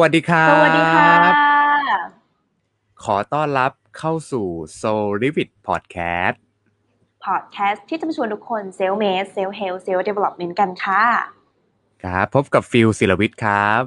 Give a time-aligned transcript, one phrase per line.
[0.00, 1.10] สวัสดีครับ สวัสดีค่ะ
[3.04, 4.46] ขอต้อนรับเข้าสู่
[4.80, 6.36] Soul r i v i t Podcast
[7.24, 11.04] พอดแคสต์ที่จะมาชวนทุกคน self-made self-help self development กันค่ะ
[12.04, 13.82] ครับพบกับฟิลศิลวิทย์ครับ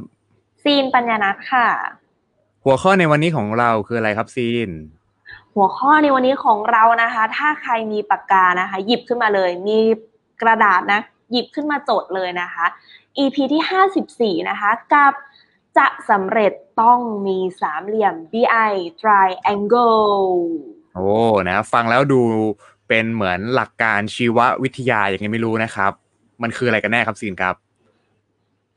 [0.63, 1.67] ซีนปัญญานัทค่ะ
[2.63, 4.69] หัวข้อในวันนี้ของเราคืออะไรครับซีน
[5.55, 9.77] หัวข้อในวันนี้ของเรานะคะ ถ้าใครมีปากกานะคะ หยิบขึ้นมาเลย มี
[10.41, 12.65] กระดาษนะ หยิบขึ้นมาจดเลยนะคะ
[13.17, 15.13] EP ที่ 54 นะคะ กับ
[15.77, 18.71] จะสำเร็จต้องมีสามเหลี่ยม BI
[19.01, 20.27] triangle
[20.95, 21.09] โอ้
[21.49, 22.21] นะ ฟังแล้วดู
[22.87, 25.91] เป็นเหมือนหลักการชีววิทยาอย่างไงไม่รู้นะครับ
[26.41, 27.55] มันคืออะไรกันแน่ครับซีนครับ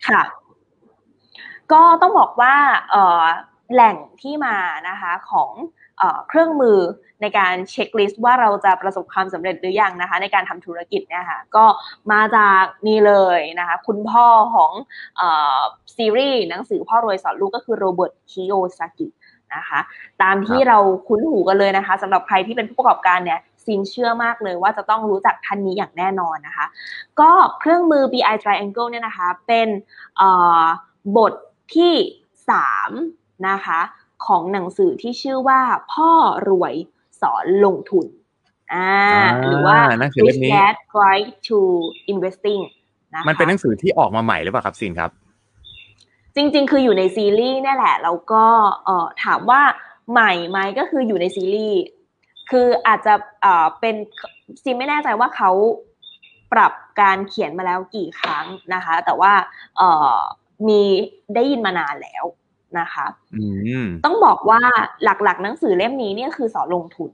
[0.08, 0.22] ค่ะ
[1.72, 2.54] ก็ต้องบอกว่า
[2.90, 3.22] เอ่อ
[3.72, 4.56] แหล่งที่มา
[4.88, 5.50] นะคะของ
[5.98, 6.78] เอ่อเครื่องมือ
[7.22, 11.64] ในการเช็คลิสต์ว่าเราจะประสบความสำเร็จหรือยังนะคะ ในการทำธุรกิจเนี่ยค่ะก็
[12.12, 14.72] มาจากนี่เลยนะคะ คุณพ่อของ
[15.16, 15.60] เอ่อ
[15.96, 19.08] ซีรีส์หนังสือพ่อรวยสอนลูกก็คือโรเบิร์ตคิโอซากิ
[19.54, 19.80] นะคะ
[20.22, 26.66] ตามที่เราคุ้นหูกันเลยนะคะสำหรับใครที่เป็นผู้ประกอบการเนี่ยซินเชื่อมากเลยว่าจะต้องรู้จักท่านนี้อย่างแน่นอนนะคะ
[27.20, 27.30] ก็
[27.60, 29.68] เครื่องมือ BI Triangle เนี่ยนะคะ เป็น
[30.16, 30.30] เอ่
[30.62, 30.64] อ
[31.16, 31.32] บท
[31.74, 31.94] ที่
[32.50, 32.90] สาม
[33.48, 33.80] นะคะ
[34.26, 35.60] ของหนังสือที่ชื่อว่า
[35.92, 36.10] พ่อ
[36.48, 36.74] รวย
[37.20, 38.06] สอนลงทุน
[38.72, 41.58] อ่าอ่าหรือว่าหนังสือเล่ Rich มนี้ Dad Guide to
[42.12, 42.62] Investing
[43.14, 45.10] นะคะมันเป็นหนังสือที่ออกมาใหม่หรือเปล่าครับซีนครับ
[46.34, 48.44] จริง ๆ คืออยู่ในซีรีส์เนี่ยแหละ แล้วก็
[48.84, 49.62] เอ่อถามว่า
[50.12, 51.80] ใหม่ไหมก็คืออยู่ในซีรีส์
[52.50, 53.94] คืออาจจะเอ่อเป็น
[54.62, 55.50] ซีไม่แน่ใจว่าเขา
[56.52, 59.32] ปรับการเขียนมาแล้วกี่ครั้งนะคะ แต่ว่า
[59.76, 60.16] เอ่อ
[60.68, 60.82] มี
[61.34, 62.24] ได้ยินมานานแล้ว
[62.78, 63.46] นะคะอื
[63.84, 64.60] มต้องบอกว่า
[65.04, 67.10] หลักๆ หนังสือเล่มนี้เนี่ยคือสอนลงทุน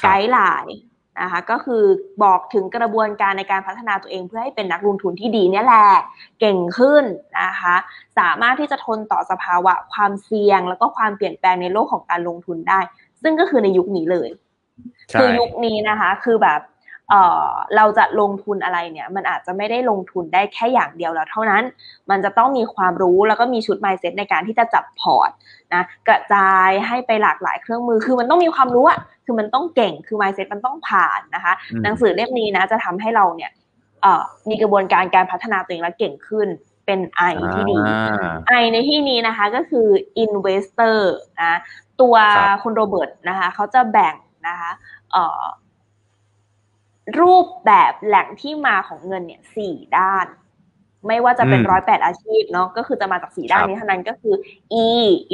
[0.00, 0.76] คไกรับด์ไลน์
[1.20, 1.82] นะคะก็คือ
[2.24, 5.88] บอกถึงกระบวนการในการพัฒนาตัวเองเพื่อให้เป็นนักลงทุนที่ดีเนี่ยแหละ
[6.40, 7.04] เก่งขึ้น
[7.40, 7.74] นะคะ
[8.18, 12.80] สามารถที่จะทนต่อสภาวะความเสี่ยง แล้วก็ความเปลี่ยนแปลงในโลกของการลงทุนได้
[13.22, 14.28] ซึ่งก็คือในยุคนี้เลย
[15.10, 16.60] ใช่คือยุคนี้นะคะ คือแบบ
[17.12, 21.62] เออเราจะลงทุนอะไรเนี่ย มันอาจจะไม่ได้ลงทุนได้แค่อย่างเดียวแล้วเท่านั้น
[22.10, 25.30] มันจะต้องมีความรู้แล้วก็มีชุด mindset ในการที่จะจับพอร์ต
[25.74, 33.50] นะกระจายให้ไปหลากหลายเครื่องมือ คือมันต้องมีความรู้อะคือมันต้องเก่งคือ mindset มันต้องผ่านนะคะอืมหนังสือเล่มนี้นะจะทำให้เราเนี่ย
[34.02, 36.48] เอ่อมีกระบวนการการพัฒนาตัวเองและเก่งขึ้น
[36.86, 37.22] เป็นไอ
[37.54, 39.86] ที่ดีอ่าไอในที่นี้นะคะก็คือ
[40.24, 40.98] investor
[41.40, 41.58] นะ
[42.00, 44.14] ตัวครับคุณโรเบิร์ตนะคะเขาจะแบ่ง
[44.48, 44.70] นะคะ
[45.12, 45.42] เอ่อ
[47.20, 50.26] รูปแบบแหล่งที่มาของเงินเนี่ยสี่ด้าน
[51.06, 54.34] ไม่ว่าจะเป็นอืมร้อยแปดอาชีพเนาะก็คือจะมาจากสี่ด้านครับนี้เท่านั้นก็คือ
[54.84, 54.86] E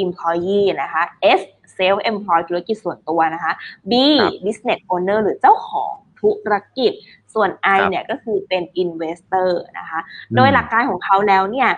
[0.03, 1.03] employee นะคะ
[1.39, 1.41] S
[1.77, 3.53] self employed ธุรกิจส่วนตัวนะคะ
[3.91, 6.91] B ครับ business owner หรือเจ้าของธุรกิจ
[7.33, 9.99] ส่วน I ครับเนี่ยก็คือเป็น investor นะคะ
[10.35, 11.69] โดยหลักการของเขาแล้วเนี่ย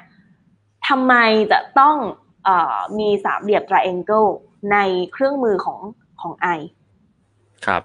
[0.88, 1.14] ทำไม
[1.52, 1.96] จะต้อง
[2.44, 4.30] เออมีสามเหลี่ยม triangle
[4.72, 4.78] ใน
[5.14, 5.80] เครื่องมือของ
[6.22, 6.48] ของไอ
[7.66, 7.84] ครับ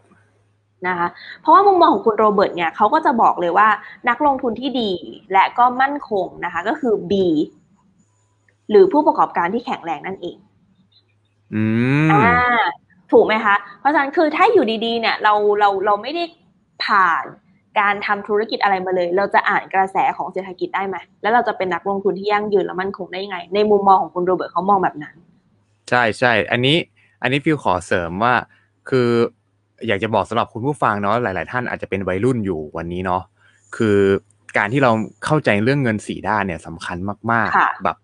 [0.89, 1.09] นะคะ
[1.41, 3.69] เพราะว่ามุมมองของคุณโรเบิร์ตเนี่ยเขาก็จะบอกเลยว่า
[4.09, 4.93] นักลงทุนที่ดี
[5.33, 7.13] และก็มั่นคงนะคะก็คือ B
[8.71, 10.37] หรือผู้ประกอบการที่แข็งแรงนั่นเอง
[11.55, 11.63] อื
[12.09, 12.63] มอ่า
[13.13, 16.25] ถูกไหมคะ เพราะฉะนั้นคือถ้าอยู่ดีๆ เนี่ยเราเราเราไม่ได้
[16.85, 17.25] ผ่าน
[17.81, 25.15] การทำธุรกิจอะไรมาเลย เราจะอ่านกระแสของเศรษฐกิจได้ไหมแล้วเราจะเป็นนักลงทุนที่ยั่งยืนและมั่นคงได้ยังไง ในมุมมองของคุณโรเบิร์ตเขามองแบบนั้น
[25.91, 26.77] ใช่ใช่ อันนี้
[27.23, 28.35] อันนี้ฟิวขอเสริมว่า
[28.89, 29.09] คือ
[29.89, 33.23] อยากจะบอกสำหรับคุณผู้ฟังเนาะหลาย ๆ ท่านอาจจะเป็นวัยรุ่นอยู่วันนี้เนาะ
[33.77, 33.99] คือ
[34.59, 34.91] การที่เรา
[35.25, 36.97] เข้าใจเรื่องเงินสี่ด้านเนี่ยสำคัญ
[37.33, 37.97] มากค่ะๆแบบ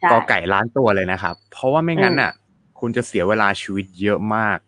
[0.00, 2.32] ใช่กอไก่ล้านตัวเลยนะครับ เพราะว่าไม่งั้นน่ะ
[2.80, 4.58] คุณจะเสียเวลาชีวิตเยอะมาก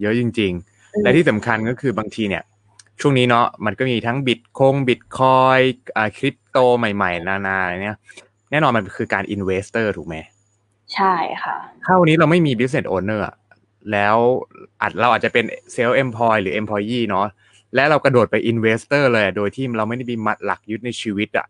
[0.00, 2.42] เยอะจริง ๆ และที่สำคัญก็คือบางทีเนี่ย
[3.00, 5.58] ช่วงนี้เนาะมันก็มีทั้งบิตคงบิตคอย
[5.96, 7.96] อ่าคริปโตใหม่ ๆ นานาอะไรเนี่ย
[8.50, 10.16] แน่นอนมันคือการ investor ถูกไหม
[10.94, 11.14] ใช่
[11.44, 13.34] ค่ะถ้าวันนี้เราไม่มี business owner อะ
[13.92, 14.16] แล้ว
[14.80, 15.44] อาจเราอาจจะเป็น
[15.74, 17.26] self employed หรือ employee เนาะ
[17.74, 21.46] และเรากระโดดไป investor เลยอะโดยที่เราไม่ได้มีมัดหลักยึดในชีวิตอะ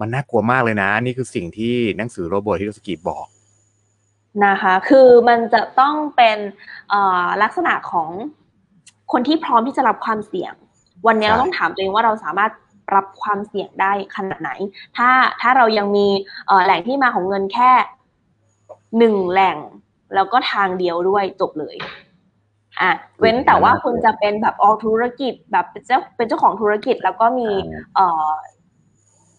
[0.00, 3.26] มันน่ากลัวมากเลยนะ นี่คือสิ่งที่หนังสือโรเบิร์ตคิโยซากิบอก
[4.46, 6.38] นะคะ คือมันจะต้องเป็น
[6.90, 8.10] เอ่อลักษณะของ
[9.12, 10.54] คนที่พร้อมที่จะรับความเสี่ยง
[11.06, 12.52] วันนี้ใช่เราต้องถามตัวเองว่าเราสามารถ
[12.94, 14.50] รับความเสี่ยงได้ขนาดไหน
[14.96, 15.10] ถ้า
[15.40, 16.06] ถ้าเรายังมี
[16.46, 17.70] เอ่อแหล่งที่มาของเงินแค่
[18.98, 19.56] หนึ่งแหล่ง
[20.14, 21.76] แล้วก็ทางเดียวด้วยจบเลย
[22.80, 27.48] อะเว้นแต่ว่าคุณจะเป็นแบบออธุรกิจแบบเป็นเจ้าเป็นเจ้าของธุรกิจแล้วก็มี
[27.94, 28.30] เอ่อ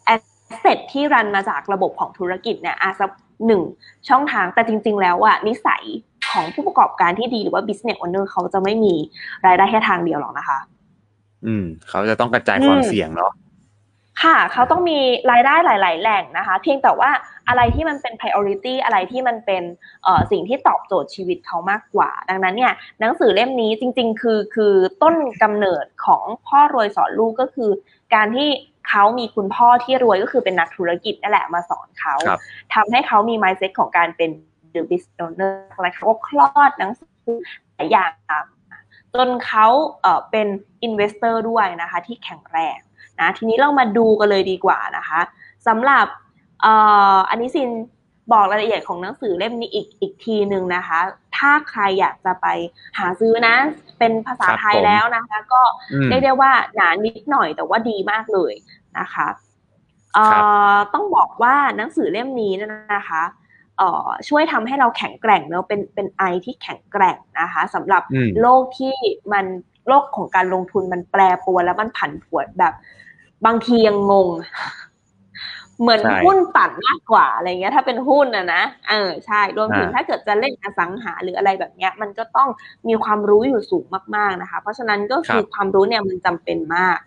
[0.05, 0.21] แอส
[0.59, 3.05] เซทที่รันมาจากระบบของธุรกิจเนี่ยอาจจะ
[3.45, 3.61] หนึ่ง
[4.09, 5.83] ช่องทางแต่จริง ๆ แล้วอะนิสัย
[6.31, 8.93] ของผู้ประกอบการที่ดีหรือว่า business owner เขาจะไม่มี
[9.45, 10.59] รายได้แค่ทางเดียวหรอกนะคะ
[11.45, 13.31] อืม เขาจะต้องกระจายความอืมเสี่ยงเนาะ
[14.23, 14.99] ค่ะเขาต้องมี
[15.31, 17.11] รายได้หลาย ๆ แหล่งนะคะ เพียงแต่ว่า
[17.47, 19.63] อะไรที่มันเป็น priority อะไรที่มันเป็น
[20.31, 24.73] สิ่งที่ตอบโจทย์ชีวิตเขามากกว่า ดังนั้นเนี่ยหนังสือเล่มนี้จริง ๆ คือคือ
[25.03, 27.69] ต้นกำเนิดของพ่อรวยสอนลูกก็คือ
[28.15, 28.49] การที่
[28.89, 32.15] เขามีคุณพ่อที่รวยก็คือเป็นนักธุรกิจนั่นแหละมาสอนเขา
[32.73, 34.29] ทำให้เขามี mindset ของการเป็น
[34.73, 37.37] the business owner และเขาก็คลอดหนังสือ
[37.75, 38.11] หลายอย่าง
[39.13, 39.67] จนเขา
[40.01, 40.47] เเป็น
[40.87, 42.79] investor ด้วยนะคะที่แข็งแรง
[43.19, 45.19] นะทีนี้เรามาดูกันเลยดีกว่านะคะ
[45.67, 46.05] สำหรับ
[47.29, 47.69] อันนี้ซิน
[48.33, 50.99] บอกรายละเอียดของหนังสือเล่มนี้อีกอีกทีหนึ่งนะคะ
[51.37, 52.47] ถ้าใครอยากจะไป
[52.97, 53.55] หาซื้อนะ
[53.99, 55.61] เป็นภาษาไทยแล้วนะคะ ก็
[56.09, 58.53] เรียกได้ว่าหนานิดหน่อยแต่ว่าดีมากเลย
[58.99, 59.27] นะคะ
[60.93, 62.53] ต้องบอกว่าหนังสือเล่มนี้
[62.95, 63.23] นะคะ
[64.27, 68.03] ช่วยทำให้เราแข็งแกร่งเนาะเป็นเป็นไอที่แข็งแกร่งนะคะสำหรับ
[68.41, 68.95] โลกที่
[69.33, 69.45] มัน
[69.87, 72.73] โลกของการลงทุนมันแปรปรวนแล้วมันผันผวนแบบ
[73.45, 74.29] บางทียังงง
[75.81, 82.49] เหมือนหุ้นปั่นมากกว่าอะไรเงี้ย ถ้าเป็นหุ้นอะนะเออใช่รวมถึงถ้าเกิดจะเล่นอสังหาหรืออะไรแบบเนี้ย มันก็ต้อง
[82.87, 83.85] มีความรู้อยู่สูง
[84.15, 86.97] มาก ๆนะคะ เพราะฉะนั้นก็คือความรู้เนี่ยมันจำเป็นมาก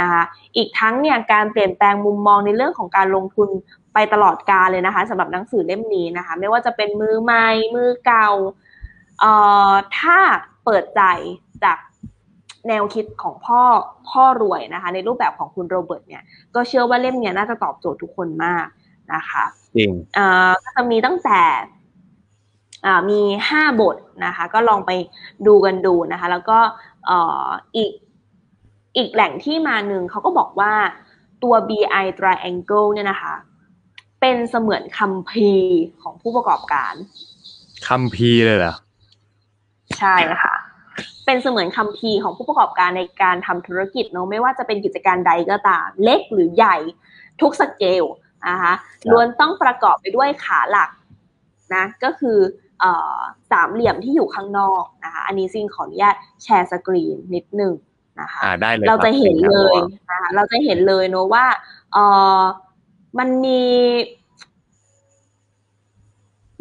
[0.00, 0.22] นะคะ
[0.56, 3.48] อีกทั้งเนี่ยการเปลี่ยนแปลงมุมมองในเรื่องของการลงทุน
[3.94, 8.28] ไปตลอดกาลเลยนะคะสำหรับหนังสือเล่มนี้นะคะ ไม่ว่าจะเป็นมือใหม่มือเก่า
[9.20, 9.32] เอ่
[9.70, 10.18] อถ้า
[10.64, 11.02] เปิดใจ
[11.64, 11.78] จาก
[12.68, 13.62] แนวคิดของพ่อ
[14.10, 16.22] พ่อรวยนะคะ ในรูปแบบของคุณโรเบิร์ตเนี่ย
[16.54, 18.66] ก็เชื่อว่าเล่มเนี้ยน่าจะตอบโจทย์ทุกคนมาก
[19.14, 19.44] นะคะ
[19.76, 21.40] จริงอ่าก็จะมีตั้งแต่
[22.86, 24.90] อ่ามีห้าบทนะคะ ก็ลองไป
[25.46, 26.58] ดูกันดูนะคะ แล้วก็
[27.06, 27.90] เอ่ออีก
[28.96, 30.72] อีกแหล่งที่มาหนึ่งเขาก็บอกว่า
[31.42, 33.34] ตัว BI Triangle เนี่ยนะคะ
[34.20, 36.94] เป็นเสมือนคัมภีร์ของผู้ประกอบการ
[37.88, 38.74] คัมภีร์เลยเหรอ
[39.98, 40.54] ใช่ค่ะ
[41.26, 46.76] เป็นเสมือนคัมภีร์ของผู้ประกอบการในการทำธุรกิจเนาะไม่ว่าจะเป็นกิจการใดก็ตาม เล็กหรือใหญ่
[47.40, 48.04] ทุกสเกล
[48.48, 48.72] นะคะ
[49.10, 50.90] ล้วนต้องประกอบไปด้วยขาหลัก
[51.74, 52.38] นะก็คือ
[53.50, 57.72] สามเหลี่ยมที่อยู่ข้างนอกนะคะอันนี้ซิงขออนุญาตแชร์สกรีนนิดนึง
[58.20, 59.76] นะคะได้เลยเราจะเห็นเลย
[60.10, 61.46] นะคะเราจะเห็นเลยเนาะว่า
[61.92, 61.98] เอ
[62.40, 62.42] อ
[63.18, 63.62] มันมี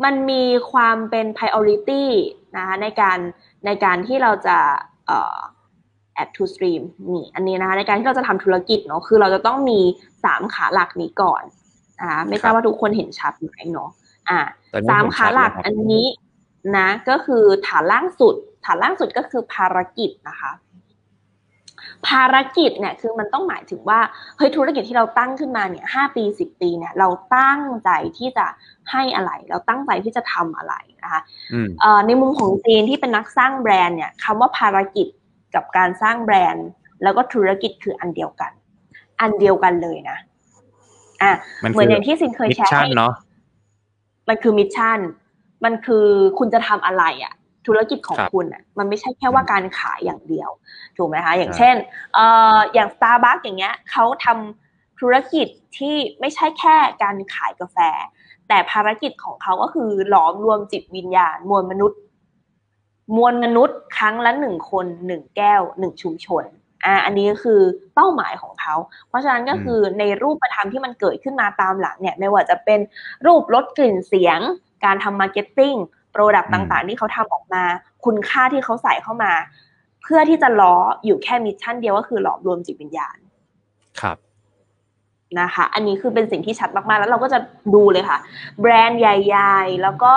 [0.04, 2.06] มันมีความเป็น priority
[2.56, 3.20] นะคะในการ
[3.66, 4.58] ในการที่เราจะ
[5.08, 5.38] เอ่อ
[6.22, 6.82] add to stream
[7.14, 9.80] นี่อันนี้นะคะในการที่เราจะทำธุรกิจเนาะคือเราจะต้องมี
[10.24, 11.44] สามขาหลักนี้ก่อน
[12.00, 13.90] นะคะไม่ทราบว่าทุกคนเห็นชัดไหมเนาะ
[14.30, 14.40] อ่า
[14.90, 16.06] สามขาหลักอันนี้
[16.78, 20.52] นะก็คือฐานล่างสุด ฐานล่างสุดก็คือภารกิจนะคะ
[22.08, 24.00] ภารกิจเนี่ยคือมันต้องหมายถึงว่า
[24.38, 28.46] เฮ้ยธุรกิจที่เราตั้งขึ้นมาเนี่ยห้าปีสิบปีเนี่ยเราตั้งใจที่จะ
[28.92, 31.22] ให้อะไร เราตั้งใจที่จะทำอะไรนะคะ
[32.08, 35.08] ในมุมของจีนที่เป็นนักสร้างแบรนด์เนี่ยคำว่าภารกิจ
[35.56, 36.68] กับการสร้างแบรนด์
[37.04, 38.52] แล้วก็ธุรกิจคืออันเดียวกัน
[39.22, 40.18] อันเดียวกันเลยนะ
[41.22, 41.32] อะ
[41.72, 43.14] เหมือนอย่างที่ซินเคยแชร์ให้เนาะ
[44.30, 45.00] มันคือ mission
[45.64, 46.06] มันคือ
[46.40, 47.34] คุณจะทำอะไรอะ่ะ
[47.68, 50.50] ธุรกิจของคุณอะมันไม่ใช่แค่ว่าการขายอย่างเดียว
[50.98, 51.76] ถูกไหมคะอย่างเช่น
[52.14, 52.26] เอ่
[52.56, 55.48] ออย่าง Starbucks อย่างเงี้ยเขาทำธุรกิจ
[55.78, 57.78] ที่ไม่ใช่แค่การขายกาแฟ
[58.48, 62.00] แต่ภารกิจของเขาก็คือหลอมรวมจิตวิญญาณมวลมนุษย์
[63.16, 66.44] มวลมนุษย์ครั้งละหนึ่งคนหนึ่งแก้วหนึ่งชุมชน
[66.86, 67.62] อ่าอันนี้ก็คือ
[67.96, 68.76] เป้าหมายของเขา
[69.08, 72.80] เพราะฉะนั้นก็คือในรูปธรรมที่มันเกิดขึ้นมาตามหลังเนี่ยไม่ว่าจะเป็น
[73.26, 74.40] รูปรสกลิ่นเสียง
[74.86, 75.76] การทำ marketing
[76.12, 77.64] product ต่างๆ ที่เขาทำออกมา
[78.06, 79.32] คุณค่าที่เขาใส่เข้ามา
[80.04, 80.76] เพื่อที่จะล้อ
[81.06, 83.18] อยู่แค่ mission เดียวก็คือหลอมรวมจิตวิญญาณ
[84.02, 84.18] ครับ
[85.40, 87.40] นะคะ อันนี้คือเป็นสิ่งที่ชัดมากๆ แล้วเราก็จะ
[87.76, 88.18] ดูเลยค่ะ
[88.62, 90.14] แบรนด์ใหญ่ ๆ แล้วก็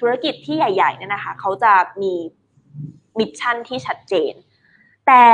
[0.00, 2.12] ธุรกิจที่ใหญ่ๆเนี่ยนะคะเขาจะมี
[3.18, 4.32] mission ที่ชัดเจน
[5.06, 5.24] แต่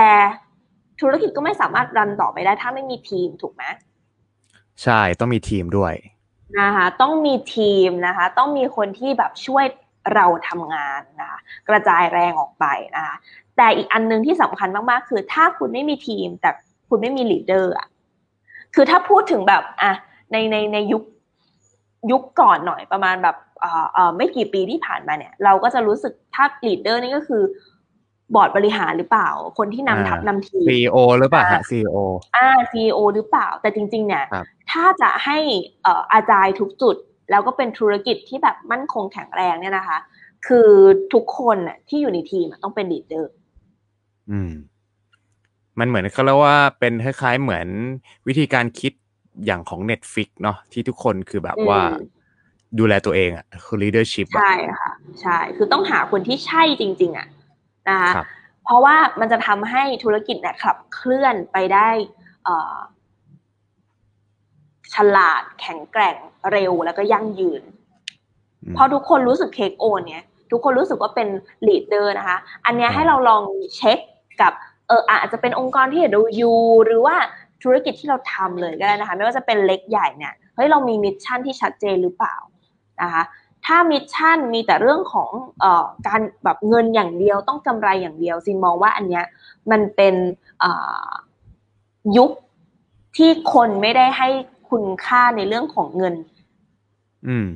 [1.01, 3.65] ธุรกิจก็ไม่สามารถ run ต่อไปได้ถ้าไม่มีทีมถูกไหม
[4.83, 5.95] ใช่ต้องมีทีมด้วย
[6.61, 9.65] นะคะต้องมีทีมนะคะต้องมีคนที่แบบช่วย
[10.15, 13.15] เราทำงานนะคะกระจายแรงออกไปนะคะ
[13.57, 16.51] แต่อีกอันนึงที่สำคัญมากๆ คือ ถ้าคุณไม่มีทีม แต่
[16.89, 17.89] คุณไม่มี leader อะ
[18.75, 19.93] คือถ้าพูดถึงแบบอะ
[20.33, 21.03] ในในในยุค
[22.11, 27.43] ยุคก่อนหน่อยประมาณแบบเอ่อเอ่อไม่กี่ปีที่ผ่านมาเนี่ย เราก็จะรู้สึกถ้า leader นี่ก็คือ
[28.35, 29.29] บอร์ดบริหารหรือเปล่า
[29.59, 31.97] คนที่นำทัพนำทีม C EO หรือเปล่าฮะ CEO
[32.37, 34.25] อ่า CEO หรือเปล่า แต่จริง ๆ เนี่ย
[34.71, 35.39] ถ้าจะให้
[35.83, 36.97] เอ่ออาจายทุกจุด
[37.31, 39.99] แล้วก็เป็นธุรกิจที่แบบมั่นคงแข็งแรงเนี่ยนะคะ
[40.47, 40.71] คือ
[41.15, 43.33] ทุกคนที่อยู่ในทีมต้องเป็น leader
[44.31, 44.53] อืม
[45.79, 47.67] มันเหมือนเขาเรียกว่าเป็นคล้ายๆเหมือน
[48.29, 48.93] วิธีการคิด
[49.47, 51.81] อย่างของ Netflix เนาะที่ทุกคนคือแบบว่า
[52.79, 57.29] ดูแลตัวเองอะคือ leadership ใช่ค่ะ ใช่ คือต้องหาคนที่ใช่จริง ๆอะ
[57.91, 58.13] นะคะ
[58.65, 61.89] เพราะว่ามันจะทำให้ธุรกิจเนี่ยขับเคลื่อนไปได้
[64.95, 66.17] ฉลาดแข็งแกร่ง
[66.53, 67.63] เร็วแล้วก็ยั่งยืน
[68.75, 71.29] เพราะทุกคนรู้สึกเทคโอนเนี่ย ทุกคนรู้สึกว่าเป็น
[71.67, 73.43] leader นะคะ อันนี้ให้เราลอง
[73.77, 73.99] เช็ค
[74.41, 74.53] กับ
[74.89, 77.17] เอออาจจะเป็นองค์กรที่เราอยู่หรือว่า
[77.63, 82.37] ธุรกิจที่เราทำเลยก็ได้นะคะ ไม่ว่าจะเป็นเล็กใหญ่เนี่ยเฮ้ยเรามี mission ที่ชัดเจนหรือเปล่า
[83.03, 83.23] นะคะ
[83.67, 85.31] ถ้า mission มีแต่เรื่องของ
[85.63, 89.25] ออการแบบเงินอย่างเดียวต้องกำไรอย่างเดียวซินมองว่าอันเนี้ย
[89.71, 90.15] มันเป็น
[92.17, 92.31] ยุค
[93.17, 94.29] ที่คนไม่ได้ให้
[94.71, 96.15] คุณค่าในเรื่องของเงิน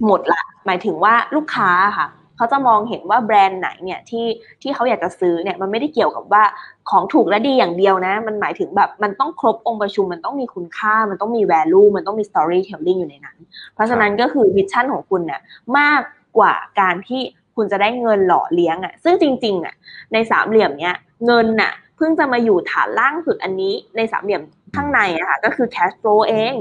[0.06, 2.06] หมดละ หมายถึงว่าลูกค้าค่ะ
[2.38, 4.26] เขาจะมองเห็นว่าแบรนด์ไหนเนี่ยที่
[4.62, 6.42] ที่เขาอยากจะซื้อเนี่ยมันไม่ได้เกี่ยวกับว่า
[6.90, 13.36] ของถูกและดีอย่างเดียวนะ มันหมายถึงแบบมันต้องครบองค์ประชุมมันต้องมีคุณค่า มันต้องมี value มันต้องมี storytelling อยู่ในนั้น
[13.74, 15.40] เพราะฉะนั้นก็คือวิชั่นของคุณเนี่ย
[15.78, 16.00] มาก
[16.38, 17.20] กว่าการที่
[17.56, 19.74] คุณจะได้เงินหล่อเลี้ยงอะ่ะ ซึ่งจริงๆอะ
[20.12, 24.42] ในสามเหลี่ยมเนี้ยเงินน่ะเพิ่งจะมาอยู่ฐานล่างสุดอันนี้ในสามเหลี่ยม
[24.76, 26.54] ข้างในอะค่ะก็คือ cash flow เอง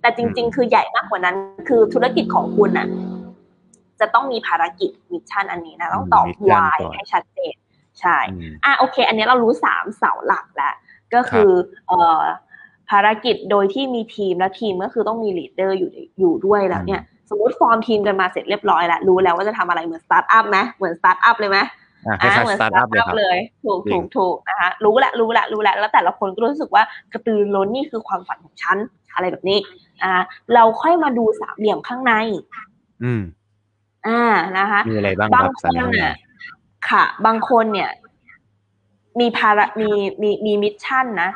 [0.00, 1.36] แต่จริงๆ คือใหญ่มากกว่านั้น
[1.68, 2.86] คือธุรกิจของคุณอะ
[4.00, 7.54] จะต้องมีภารกิจ mission อันนี้นะต้องตอบ why ให้ชัดเจน
[8.00, 8.18] ใช่
[8.64, 10.74] อะโอเค อันนี้เรารู้สามเสาหลักแล้ว
[11.14, 11.50] ก็คือ
[11.88, 12.22] เอ่อ
[12.90, 17.00] ภารกิจโดยที่มีทีมและทีมก็คือต้องมี leader อยู่อยู่ด้วยแล้วเนี่ย
[17.30, 21.58] สมมติฟอร์มทีมกันมาเสร็จเรียบร้อยแล้วรู้แล้วว่าจะทำอะไรเหมือนสตาร์ทอัพไหมเหมือนสตาร์ทอัพเลยไหม
[22.06, 28.76] อ่าเหมือนสตาร์ทอัพเลยถูกถูกถูกนะคะรู้ละรู้ละรู้ละแล้วแต่ละคนก็รู้สึกว่ากระตือรือร้นนี่คือความฝันของฉัน
[29.14, 29.58] อะไรแบบนี้
[30.02, 30.12] อ่า
[30.54, 32.12] เราค่อยมาดูสามเหลี่ยมข้างใน
[33.04, 33.22] อืม
[34.06, 34.22] อ่า
[34.58, 36.12] นะคะมีอะไรบ้างบางคนเนี่ย
[36.90, 37.90] ค่ะ บางคนเนี่ย
[39.20, 39.90] มีภาระมี
[40.22, 41.30] มีมี mission นะ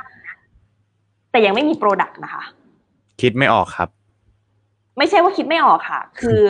[1.31, 2.43] แต่ยังไม่มี product นะคะ
[3.21, 3.89] คิดไม่ออกครับ
[4.99, 6.41] ไม่ใช่ว่าคิดไม่ออกค่ะ คือ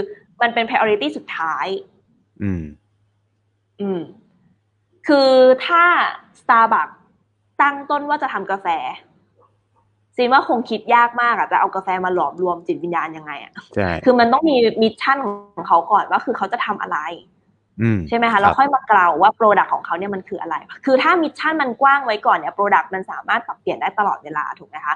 [0.40, 1.66] มันเป็น priority สุดท้าย
[2.42, 2.62] อืม
[3.80, 4.00] อืม
[5.08, 5.30] คือ
[5.66, 5.84] ถ้า
[6.40, 6.94] Starbucks
[7.60, 8.66] ตั้งต้นว่าจะทำกาแฟ
[10.16, 15.16] ซินว่าคงคิดยากมากอะจะเอากาแฟมาหลอมรวมจิตวิญญาณยังไงอะใช่คือมันต้องมี mission
[15.54, 16.98] ของเขาก่อนว่าคือเขาจะทำอะไร
[18.08, 20.54] ใช่ไหมคะแล้วค่อยมากล่าวว่า product ของเขาเนี่ยมันคืออะไร
[20.86, 24.94] คือถ้า mission มันกว้างไว้ก่อนเนี่ย product มันสามารถปรับเปลี่ยนได้ตลอดเวลาถูกไหมคะ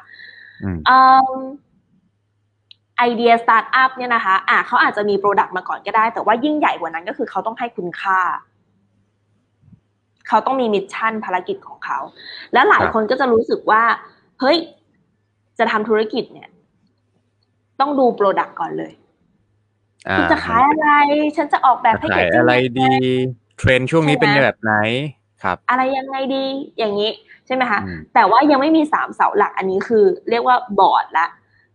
[2.99, 8.18] ไอเดียสตาร์ทอัพเนี่ยนะคะอะเขาอาจจะมี product มาก่อนก็ได้ แต่ว่ายิ่งใหญ่กว่านั้นก็คือเขาต้องให้คุณค่า
[10.28, 11.99] เขาต้องมี mission ภารกิจของเขา
[12.52, 13.83] แล้วหลายคนก็จะรู้สึกว่า
[14.40, 14.56] เฮ้ย
[15.58, 16.49] จะทำธุรกิจเนี่ย
[17.80, 18.92] ต้องดู product ก่อนเลย
[20.12, 20.88] คุณจะขายอะไร
[21.37, 22.92] ฉันจะออกแบบให้เกิดอะไรดี
[23.58, 24.75] เทรนด์ช่วงนี้เป็นแบบไหน
[25.42, 26.44] ครับ อะไรยังไงดี
[26.78, 27.11] อย่างนี้
[27.46, 27.80] ใช่ไหมคะ
[28.14, 31.26] แต่ว่ายังไม่มีสามเสาหลักอันนี้คือ เรียกว่าบอร์ดละ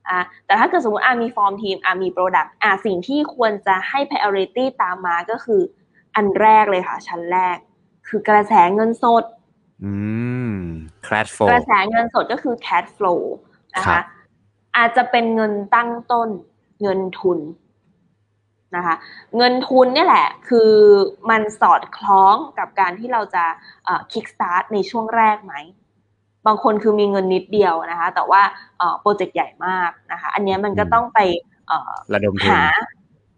[0.07, 5.61] อ่าแต่ถ้าเกิดสมมติอ่ามีฟอร์มทีมอ่ามี product อ่าสิ่งที่ควรจะให้ priority ตามมาก็คือ
[6.15, 7.57] อันแรกเลยค่ะ ชั้นแรก
[8.07, 9.23] คือกระแสเงินสด
[9.83, 9.93] อื
[10.51, 10.53] ม
[11.07, 13.19] cash flow กระแสเงินสดก็คือ cash flow
[13.75, 14.01] นะคะ
[14.77, 16.29] อาจจะเป็นเงินตั้งต้น
[16.81, 17.39] เงินทุน
[18.75, 18.95] นะคะ
[19.37, 20.71] เงินทุนนี่แหละคือ
[21.29, 23.43] มันสอดคล้องกับการที่เราจะ
[24.11, 25.55] คิกสตาร์ทในช่วงแรกไหม
[26.47, 28.41] บางคนคือมีเงินนิดเดียวนะคะ แต่ว่า
[29.01, 31.19] โปรเจกต์ใหญ่มากนะคะ อันนี้มันก็ต้องไป
[32.13, 32.63] ระดมทุนหา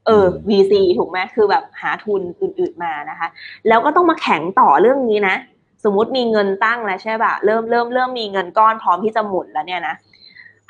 [0.06, 3.28] เออ VC ถูกไหมคือแบบหาทุนอื่น ๆมานะคะ
[3.68, 5.36] แล้วก็ต้องมาแข่งต่อเรื่องนี้นะ
[5.84, 9.96] สมมุติมีเงินตั้งแล้วใช่ป่ะเริ่มเริ่มเริ่มมีเงินก้อนพร้อมที่จะหมุนแล้วเนี่ยนะ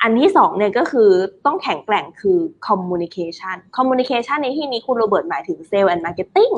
[0.02, 1.10] อันที่สองเนี่ยก็คือ
[1.46, 6.54] ต้องแข็งแกร่งคือ communication communication ในที่นี้คุณโรเบิร์ตหมายถึง sales and marketing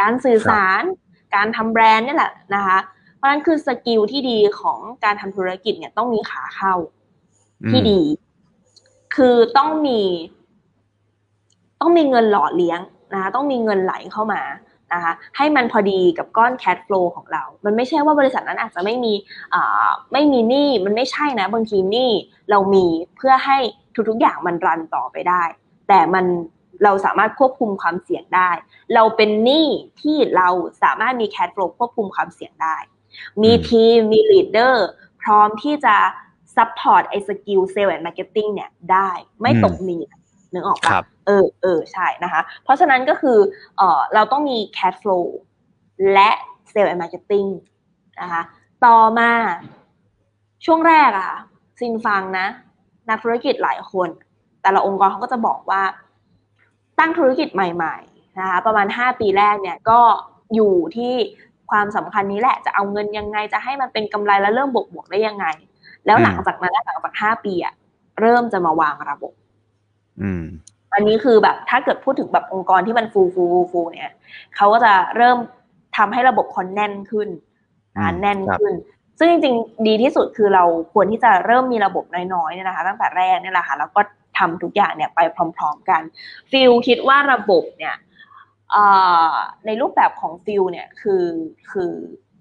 [0.00, 0.82] การสื่อสาร
[1.34, 2.78] การทำแบรนด์นี่แหละนะคะ
[3.16, 6.74] เพราะนั้นคือ skill ที่ดีของการทำธุรกิจเนี่ยต้องมีขาเข้า
[7.70, 8.00] ที่ดี
[9.16, 10.00] คือต้องมี
[11.80, 12.80] ต้องมีเงินหล่อเลี้ยง
[13.12, 14.42] นะคะต้องมีเงินไหลเข้ามา
[14.92, 19.12] นะคะให้มันพอดีกับก้อนแคดฟลูของเรา มันไม่ใช่ว่าบริษัทนั้นอาจจะไม่มี
[19.54, 22.10] อ่าไม่มีหนี้มันไม่ใช่นะบางทีหนี้
[22.50, 22.86] เรามี
[23.16, 23.58] เพื่อให้
[24.08, 25.42] ทุกๆอย่างมันรันต่อไปได้
[25.88, 26.24] แต่มัน
[26.84, 28.50] เราสามารถควบคุมความเสี่ยงได้
[28.94, 29.66] เราเป็นหนี้
[30.00, 30.48] ที่เรา
[30.82, 32.76] สามารถมีแคดฟลูควบคุมความเสี่ยงได้
[33.42, 34.86] มีทีมมี leader
[35.22, 35.96] พร้อมที่จะ
[36.56, 39.10] support ไอ้ skill sales and marketing เนี่ยได้
[39.42, 40.16] ไม่ตกมีนึ
[40.60, 40.92] กออกปะ
[41.26, 43.38] เออเออใช่นะคะ เพราะฉะนั้นก็คือ
[43.76, 45.24] เออเราต้องมี cash flow
[46.12, 46.30] และ
[46.72, 47.48] sales and marketing
[48.20, 48.42] นะคะ
[48.84, 49.30] ต่อมา
[50.64, 51.38] ช่วงแรกอะค่ะ
[51.78, 52.46] ซินฟังนะ
[53.08, 54.08] นักธุรกิจหลายคน
[54.62, 55.82] แต่ละองค์กรเขาก็จะบอกว่า
[56.98, 60.00] ตั้งธุรกิจใหม่ๆนะคะประมาณ 5 ปีแรกเนี่ยก็
[60.54, 61.14] อยู่ที่
[61.70, 65.46] ความสำคัญนี้แหละจะเอาเงินยังไงจะให้มันเป็นกำไรแล้วเริ่มบวกบวกได้ยังไง
[66.06, 67.74] แล้วหลังจากนั้นหลังจาก5ปีอะ
[68.20, 69.32] เริ่มจะมาวางระบบ
[70.94, 74.12] อันนี้คือแบบถ้าเกิดพูดถึงแบบองค์กรที่มันฟูฟูฟูเนี่ย
[74.56, 75.38] เขาก็จะเริ่ม
[75.96, 77.28] ทำให้ระบบคอนแน่นขึ้น
[78.20, 78.72] แน่นขึ้น
[79.18, 82.04] ซึ่งจริงๆ ดีที่สุดคือเราควรที่จะเริ่มมีระบบ
[82.34, 84.00] น้อยๆเนี่ยนะคะ ตั้งแต่แรกเนี่ยแหละค่ะแล้วก็
[84.38, 85.20] ทำทุกอย่างเนี่ยไป
[85.56, 86.02] พร้อม ๆ กัน
[86.50, 87.94] ฟิลคิดว่าระบบเนี่ย
[89.66, 91.24] ในรูปแบบของฟิลเนี่ยคือ
[91.70, 91.92] คือ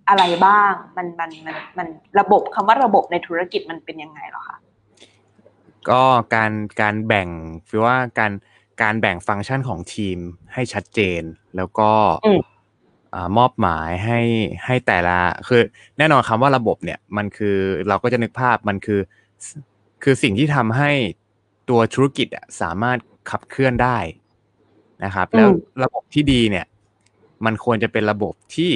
[0.09, 1.87] อะไรบ้างมันมันมันมัน
[2.19, 4.57] ระบบคำว่าระบบในธุรกิจมันเป็นยังไงหรอคะ
[5.89, 6.01] ก็
[6.35, 7.27] การการแบ่ง
[7.69, 8.31] คือว่าการ
[8.81, 10.17] การแบ่งฟังก์ชันของทีม
[10.53, 11.21] ให้ชัดเจน
[11.55, 11.91] แล้วก็
[13.37, 14.19] มอบหมายให้
[14.65, 15.61] ให้แต่ละ คือ
[15.97, 18.99] แน่นอนคำว่าระบบเนี่ย มันคือเราก็จะนึกภาพมันคือ
[20.03, 20.91] คือสิ่งที่ทำให้
[21.69, 22.27] ตัวธุรกิจ
[22.61, 22.97] สามารถ
[23.29, 23.97] ขับเคลื่อนได้
[25.03, 25.49] นะครับ แล้ว
[25.83, 26.65] ระบบที่ดีเนี่ย
[27.45, 28.71] มันควรจะเป็นระบบที่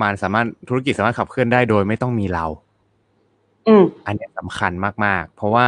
[0.00, 2.46] มันสามารถธุรกิจสามารถขับเคลื่อนได้โดยไม่ต้องมีเรา
[4.06, 4.72] อันนี้สำคัญ
[5.04, 5.66] มาก ๆ เพราะว่า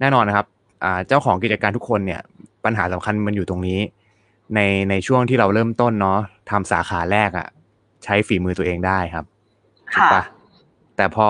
[0.00, 0.46] แน่นอนนะครับ
[1.08, 2.20] เจ้าของกิจการทุกคนเนี่ย
[2.64, 3.80] ปัญหาสำคัญมันอยู่ตรงนี้
[4.54, 6.18] ในในช่วงที่เราเริ่มต้นเนาะ
[6.50, 7.48] ทำสาขาแรกอะ่ะ
[8.04, 9.24] ใช้ฝีมือตัวเองได้ครับ
[9.94, 10.22] ถูกปะ
[10.96, 11.28] แต่พอ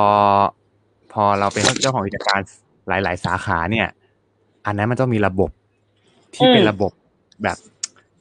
[1.13, 2.41] พอเราเป็นเจ้าของกิจการ
[2.89, 3.89] หลาย ๆ สาขาเนี่ย
[4.67, 5.51] อันนั้นมันต้องมีระบบ
[6.35, 6.93] ที่เป็นระบบ
[7.43, 7.57] แบบ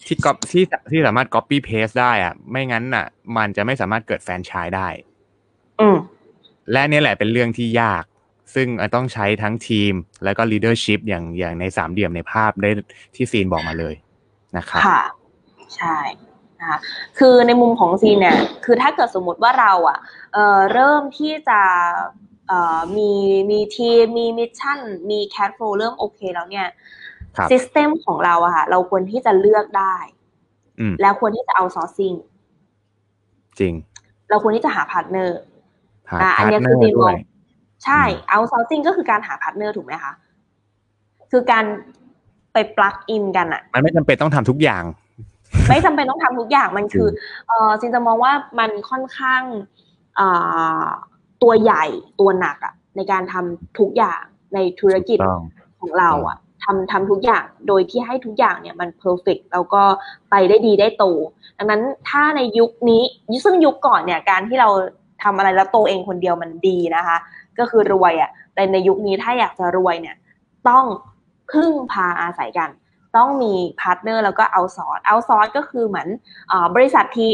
[0.06, 3.06] ที่ก๊อปที่ที่สามารถ copy paste ได้อะไม่งั้นอะ
[3.38, 4.88] มันจะไม่สามารถเกิดแฟนชายได้
[5.80, 5.98] อืม
[6.72, 8.04] และนี่แหละเป็นเรื่องที่ยาก
[8.54, 12.70] ซึ่งต้องใช้ทั้งทีม แล้วก็ leadership อย่างอย่างในสามเดี่ยมในภาพได้
[13.16, 13.96] ที่ซีนบอกมาเลย
[14.58, 15.02] นะครับค่ะ
[15.76, 15.98] ใช่
[16.60, 16.80] นะคะ
[17.20, 20.00] คือในมุมของซินเนี่ยคือถ้าเกิดสมมติว่าเราอะ
[20.34, 21.62] เอ่อเริ่มที่จะ
[22.48, 23.12] เอ่อมี
[23.52, 24.80] มีทีมมี mission
[25.10, 26.68] มี cash flow เริ่มโอเคแล้วเนี่ย
[27.52, 29.96] system ของเราอะค่ะ เราควรที่จะเลือกได้
[31.02, 32.14] แล้วควรที่จะ outsourcing
[33.60, 33.74] จริง
[34.30, 35.40] เราควรที่จะหา partner
[36.22, 37.16] อ่าอันนี้คือตีมอง
[37.86, 40.14] ใช่ outsourcing ก็คือการหา partner ถูกไหมคะ
[41.32, 41.66] คือการ
[42.54, 44.84] ไป plug in กันอะมันไม่จำเป็นต้องทำทุกอย่าง
[45.70, 47.08] ไม่จำเป็นต้องทำทุกอย่างมันคือ
[47.48, 49.42] เออซินจะมองว่ามันค่อนข้าง
[50.20, 50.22] อ
[51.42, 51.86] ตัวใหญ่
[52.20, 54.22] ตัวหนักอะในการทำทุกอย่าง
[54.54, 55.18] ในธุรกิจ
[55.80, 59.84] ของเราอะทำทำทุกอย่างโดยที่ให้ทุกอย่างเนี่ยมัน perfect แล้วก็
[60.30, 61.06] ไปได้ดีได้โต
[61.58, 63.04] ดังนั้นถ้าในยุคนี้
[63.46, 64.70] ซึ่งยุคก่อนเนี่ยการที่เรา
[65.24, 67.18] ทำอะไรแล้วโตเองคนเดียวมันดีนะคะ
[67.60, 70.16] ก็คือรวยอะ่ะแต่ในยุคนี้ถ้าอยากจะรวยเนี่ย
[70.70, 70.86] ต้อง
[71.52, 72.70] พึ่งพาอาศัยกัน
[73.18, 76.08] ต้องมี partner แล้วก็ outsource outsource ก็คือเหมือน
[76.52, 77.30] อบริษัทที่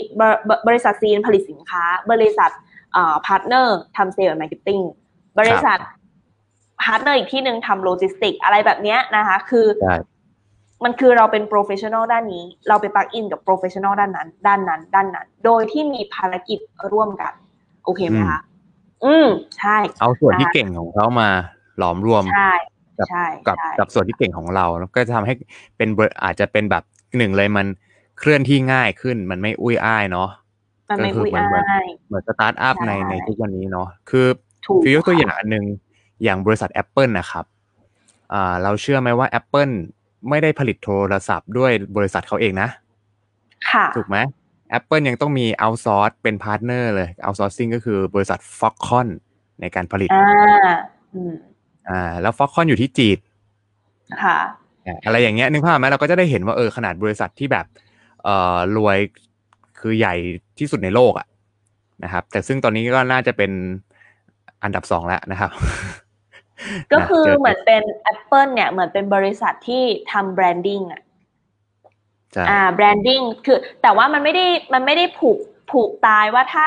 [0.68, 2.52] บริษัทซินผลิตสินค้า บริษัท
[3.26, 4.80] partner ทำ sales marketing
[5.40, 5.78] บริษัท
[6.84, 9.68] partner อีกที่หนึ่งทำโลจิสติกอะไรแบบนี้นะคะ คือ
[10.84, 16.60] มันคือเราเป็น professional ด้านนี้ เราไป plug in กับ professional ด้านนั้น ด้านนั้น ด้านนั้น โดยที่มีภารกิจ
[16.92, 17.34] ร่วมกัน
[17.84, 18.40] โอเคไหมคะ
[19.06, 19.28] อืม
[19.58, 21.30] ใช่ เอาส่วนที่เก่งของเขามา
[21.78, 22.54] หลอมรวมใช่
[23.00, 23.08] กับ
[23.48, 25.34] กับกับส่วนที่เก่งของเราก็จะทำให้
[25.78, 25.90] เป็น
[26.24, 26.84] อาจจะเป็นแบบ
[27.18, 27.68] หนึ่งเลยมัน
[28.20, 30.30] เคลื่อนที่ง่ายขึ้นมันไม่อุ้ยอ้ายเนาะ
[30.90, 31.46] มันไม่อุ้ยอ้า
[31.84, 34.28] ยเหมือนสตาร์ทอัพในในทุกวันนี้เนาะคือ
[34.84, 35.66] ฟิวยกตัวอย่างอันหนึ่ง
[36.24, 37.46] อย่างบริษัท Apple นะครับ
[38.64, 39.74] เราเชื่อไหมว่า Apple
[40.30, 42.70] ไม่ได้ผลิตโทรศัพท์ด้วยบริษัทเขาเองนะ
[43.72, 44.18] ค่ะ ถูกไหม
[44.78, 49.08] Apple ยังต้องมี outsource เป็น partner เลย outsourcing ก็คือบริษัท Foxconn
[49.62, 50.76] ในการผลิตอ่า
[51.90, 53.18] อ่า แล้ว Foxconn อยู่ที่จีน
[54.24, 54.38] ค่ะ
[55.06, 57.66] อะไรอย่างเงี้ยนึกภาพไหมเราก็จะได้เห็นว่าเออขนาดบริษัทที่แบบ
[58.24, 58.98] เอ่อรวย
[59.80, 60.16] คือใหญ่
[60.60, 61.28] ที่สุดในโลกอะ
[62.04, 63.52] นะครับ แต่ซึ่งตอนนี้ก็น่าจะเป็น
[64.64, 65.52] อันดับสองแล้วนะครับ
[66.94, 71.02] ก็คือเหมือนเป็น Apple เนี่ยเหมือนเป็นบริษัทที่ทำ branding อะ
[72.50, 75.38] อ่า branding คือแต่ว่ามันไม่ได้มันไม่ได้ผูก
[75.72, 76.66] ผูกตายว่าถ้า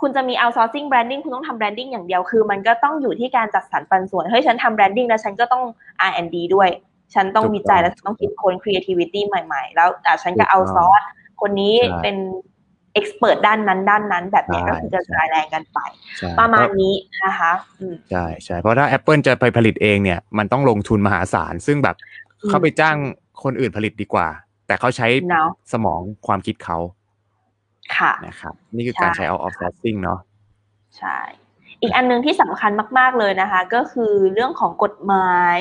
[0.00, 5.62] คุณจะมี outsourcing branding คุณต้องทำ branding อย่างเดียว คือมันก็ต้องอยู่ที่การจัดสรรปันส่วน เฮ้ย ฉันทำ branding แล้วฉันก็ต้อง
[6.08, 6.68] R&D ด้วย
[7.14, 11.02] ฉันต้องวิจัยแล้วต้องคิดค้น creativity ใหม่ๆ แล้วอ่าฉันก็ outsource
[11.40, 12.16] คนนี้เป็น
[12.94, 15.78] expert ด้านนั้นด้านนั้น แบบนี้ก็คือจะรายแรงกันไป
[16.40, 17.52] ประมาณนี้นะคะ
[18.10, 21.96] ใช่ใช่เพราะถ้า Apple จะไปผลิตเองเนี่ย มันต้องลงทุนมหาศาล ซึ่งแบบ
[22.48, 22.96] เขาไปจ้าง
[23.42, 24.28] คนอื่นผลิตดีกว่า
[24.66, 25.08] แต่เขาใช้
[25.72, 26.78] สมองความคิดเขา
[27.96, 30.20] ค่ะนะครับ นี่คือการใช้ out of sourcing เนาะ
[30.98, 31.18] ใช่
[31.82, 35.58] อีกอันนึงที่สำคัญมาก ๆ เลยนะคะ ก็คือเรื่องของกฎหมาย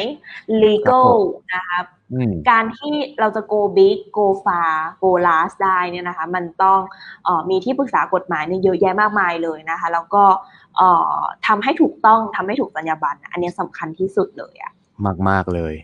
[0.64, 1.12] legal
[1.56, 1.86] นะครับ
[2.50, 6.80] การที่เราจะ go big go far go last ได้เนี่ยนะคะ มันต้อง
[7.28, 10.24] อมีที่ปรึกษากฎหมายเนี่ยเยอะแยะมากมายเลยนะคะ แล้วก็
[11.48, 14.72] ทำให้ถูกต้องทำให้ถูกสัญญาบันอันนี้สำคัญที่สุดเลยอะ
[15.06, 15.76] มากมากเลย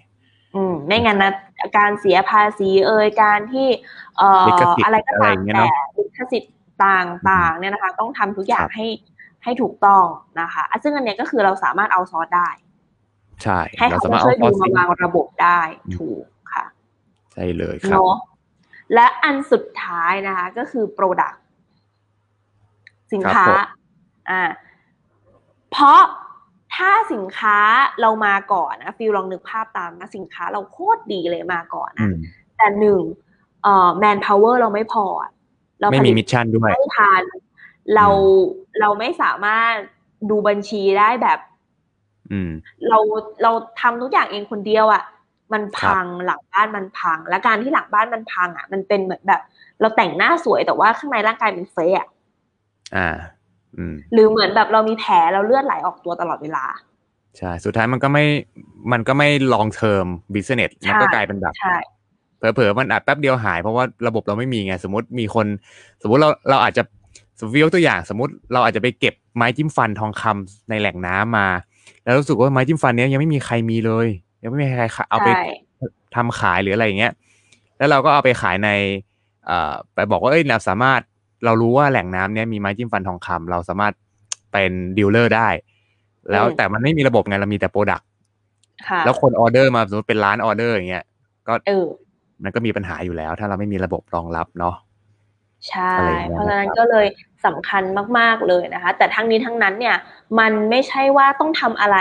[0.55, 1.33] อืมไม่งั้นนะ
[1.77, 3.67] การเสียภาษีเอ่ยการที่
[4.17, 4.45] เอ่อ
[4.83, 5.65] อะไรก็ตามแต่
[5.97, 6.53] ลิขสิทธิ์
[6.85, 8.87] ต่างๆ เนี่ยนะคะ ต้องทำทุกอย่างให้
[9.43, 10.05] ให้ถูกต้อง
[10.41, 12.49] นะคะซึ่งอันนี้ก็คือเราสามารถเอาซอสได้
[13.43, 15.59] ใช่ให้เขาช่วยดูมาวางระบบได้
[15.97, 16.65] ถูกค่ะ
[17.33, 18.01] ใช่เลยครับ
[18.93, 21.37] และอันสุดท้ายนะคะ ก็คือ Product
[23.13, 23.45] สินค้า
[24.29, 24.41] อ่า
[25.71, 26.01] เพราะ
[26.81, 27.57] ถ้าสินค้า
[28.01, 32.15] เรามาก่อนนะฟิลลองนึกภาพตามนะสินค้าเราโคตรดีเลยมาก่อนนะ อืม
[32.57, 33.01] แต่หนึ่ง
[33.63, 35.31] เอ่อ manpower เราไม่พออะ
[35.81, 37.23] เราไม่มี mission ด้วย ผลิตไม่ทัน
[37.95, 38.07] เรา
[38.79, 39.73] เราไม่สามารถ
[40.29, 41.39] ดูบัญชีได้แบบ
[42.31, 42.51] อืม
[42.89, 42.99] เรา
[43.43, 45.03] เราทำทุกอย่างเองคนเดียวอะ่ะ
[45.53, 49.41] มันพังหลังบ้านมันพัง และการที่หลังบ้านมันพังอะ่ะ มันเป็นเหมือนแบบ
[49.79, 52.07] เราแต่งหน้าสวยแต่ว่าข้างในร่างกายเป็นเฟะอะ
[52.95, 53.40] อ่าอืม
[54.13, 56.65] หรือเหมือนแบบเรามีแผลเราเลือดไหลออกตัวตลอดเวลา
[57.37, 58.25] ใช่ สุดท้ายมันก็ไม่
[58.91, 61.75] มันก็ไม่ long term business ใช่มันก็กลายเป็นแบบใช่
[62.37, 65.47] เผลอๆมันอาจแป๊บเดียวหายเพราะว่าระบบเราไม่มีไง สมมติมีคน
[66.01, 66.83] สมมติเราเราอาจจะ
[67.37, 71.47] สมมติยกตัวอย่าง สมมติเราอาจจะไปเก็บไม้จิ้มฟันทองคำในแหล่งน้ำมา
[72.03, 74.07] แล้วรู้สึกว่าไม้จิ้มฟันเนี้ยยังไม่มีใครมีเลย
[74.41, 75.45] ยังไม่มีใครเอาไปใช่
[76.15, 77.13] ทำขายหรืออะไรอย่างเงี้ย
[77.77, 78.69] แล้วเราก็เอาไปขายใน
[79.45, 81.01] เอ่อไปบอกว่าเอ้ยเราสามารถ
[81.45, 83.93] เรารู้ว่าแหล่งน้ำเนี้ยมีไม้จิ้มฟันทองคำเราสามารถ
[84.51, 85.47] เป็น dealer ได้
[86.31, 88.01] แล้วแต่มันไม่มีระบบไงเรามีแต่ product
[88.87, 91.05] ค่ะแล้วคนออเดอร์มาสมมติเป็นร้านออเดอร์อย่างเงี้ย
[91.47, 91.85] ก็เออ
[92.43, 94.75] มันก็มีปัญหาอยู่แล้ว ถ้าเราไม่มีระบบรองรับเนาะ
[95.69, 97.07] ใช่อะไรอย่างเงี้ยเพราะฉะนั้นนะครับก็เลย
[97.45, 97.83] สำคัญ
[98.17, 99.95] มาก ๆเลยนะคะ แต่ทั้งนี้ทั้งนั้นเนี่ย
[100.39, 101.97] มันไม่ใช่ว่าต้องทำอะไร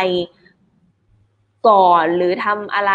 [1.68, 2.92] ก่อนหรือทำอะไร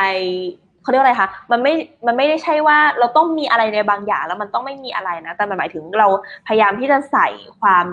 [0.86, 1.74] เขาเรียกว่าอะไรคะมันไม่
[2.08, 6.08] มันไม่ได้ใช่ว่าเราต้องมีอะไรในบางอย่างแล้วมันต้องไม่มีอะไรนะ แต่มันหมายถึงเรา
[6.48, 7.28] พยายามที่จะใส่
[7.62, 7.86] ความ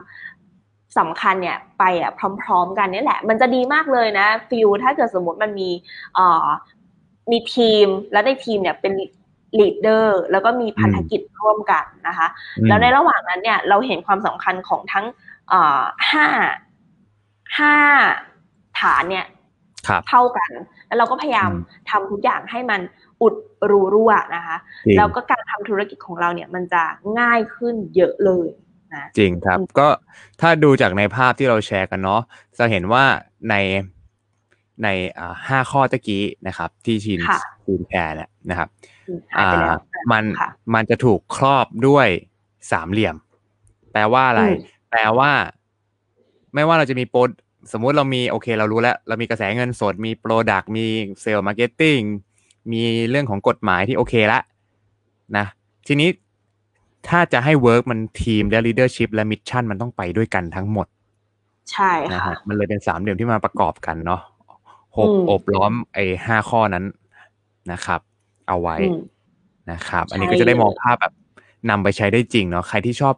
[0.98, 5.70] สำคัญเนี่ยไปอะพร้อม ๆ กันนี่แหละ มันจะดีมากเลยนะฟิลถ้าเกิดสมมติมันมี
[6.14, 6.46] เอ่อ
[7.31, 8.92] มีทีมแล้วในทีมเนี่ยเป็น
[9.59, 12.26] ลีดเดอร์แล้วก็มีพันธกิจร่วมกันนะคะ
[12.59, 15.07] อืมแล้วในระหว่างนั้นเนี่ยเราเห็นความสำคัญของทั้ง
[15.48, 16.26] เอ่อห้า
[17.59, 17.74] ห้า
[18.81, 19.41] ฐานเนี่ยครับ
[20.09, 20.51] เท่ากัน
[20.87, 22.81] แล้วเราก็พยายามอืมทำทุกอย่างให้มัน
[23.23, 23.35] อุด
[23.71, 26.83] รูรั่วนะคะจริงแล้วก็การทำธุรกิจของเราเนี่ยมันจะ
[27.21, 28.49] ง่ายขึ้นเยอะเลย
[28.95, 29.88] นะจริงครับอืมก็
[30.40, 32.21] ถ้าดูจากในภาพที่เราแชร์กันเนาะ
[32.59, 33.05] จะเห็นว่า
[33.51, 33.55] ใน
[34.83, 38.68] ในอ่าห้าข้อตะกี้นะครับ ที่ชินค่ะชินแชร์เนี่ยนะครับ
[39.09, 39.79] อืมหายไปแล้วอ่า
[40.12, 42.09] มันค่ะมันจะถูกครอบด้วย
[42.73, 43.16] สามเหลี่ยม
[43.92, 44.57] แปลว่าอะไรอืม
[44.90, 45.31] แปลว่า
[46.55, 47.21] ไม่ว่าเราจะมีโปร
[47.72, 50.85] สมมุติเรามีโอเคเรารู้แล้ว เรามีกระแสเงินสดมี product มี
[51.21, 51.99] sales marketing
[52.72, 54.40] มีเรื่องของกฎหมายที่โอเคละ
[55.37, 55.46] นะ
[55.87, 56.09] ทีนี้
[57.09, 60.87] ถ้าจะให้ work มันทีมและ leadership และ mission มันต้องไปด้วยกันทั้งหมด
[61.72, 64.20] ใช่นะค่ะฮะมันเลยเป็นสามเหลี่ยมที่มาประกอบกันเนาะ
[64.98, 66.85] หกอืมอบล้อมไอ้ห้าข้อนั้น
[67.72, 68.01] นะครับ
[68.48, 68.98] เอาไว้อืม
[69.70, 71.12] นะครับ อันนี้ใช่ก็จะได้มองเลยภาพแบบ
[71.70, 73.14] นำไปใช้ได้จริงเนาะใครที่ชอบ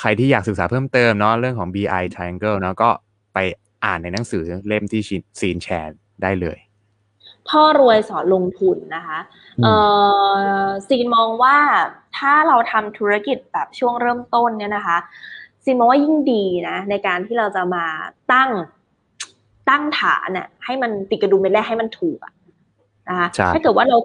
[0.00, 2.90] ใครที่อยากศึกษาเพิ่มเติมเนาะเรื่องของ BI Triangle เนาะก็
[3.34, 3.38] ไป
[3.84, 5.02] อ่านในหนังสือเล่มที่
[5.40, 6.58] ซีนแชร์ได้เลย
[7.48, 9.18] พ่อรวยสอนลงทุนนะคะ
[9.58, 9.74] อืมเอ่
[10.62, 11.56] อซีนมองว่า
[12.16, 14.98] ถ้าเราทำธุรกิจแบบช่วงเริ่มต้นเนี่ยนะคะ
[15.64, 17.84] ซีนมองว่ายิ่งดีนะในการที่เราจะมา
[18.32, 18.50] ตั้ง
[19.70, 22.32] ตั้งฐานน่ะให้มันติดกระดุมเม็ดแรกให้มันถูกอะ
[23.08, 23.98] นะคะใช่ถ้าเกิดว่าเรา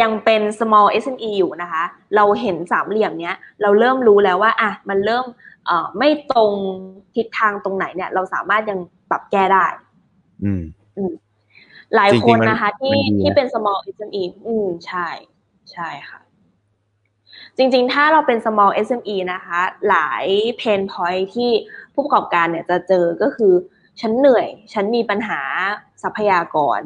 [0.00, 1.82] ยังเป็น small SME อยู่นะคะ
[2.16, 5.55] เราเห็นสามเหลี่ยมเนี้ย เราเริ่มรู้แล้วว่า อะ มันเริ่มเอ่อ
[5.98, 6.52] ไม่ตรง
[7.16, 8.78] ทิศทางตรงไหนเนี่ย เราสามารถยัง
[9.10, 9.66] ปรับแก้ได้
[10.44, 10.62] อืม
[11.94, 15.08] หลายจริงๆคนมันนะคะ ที่มันดีนะที่เป็น small SME อืมใช่
[15.72, 16.20] ใช่ค่ะ
[17.56, 20.24] จริงๆ ถ้าเราเป็น small SME นะคะ หลาย
[20.60, 21.50] pain point ที่
[21.94, 23.52] ผู้ประกอบการเนี่ยจะเจอก็คือ
[24.00, 25.40] ฉันเหนื่อย ฉันมีปัญหา
[26.02, 26.80] ทรัพยากร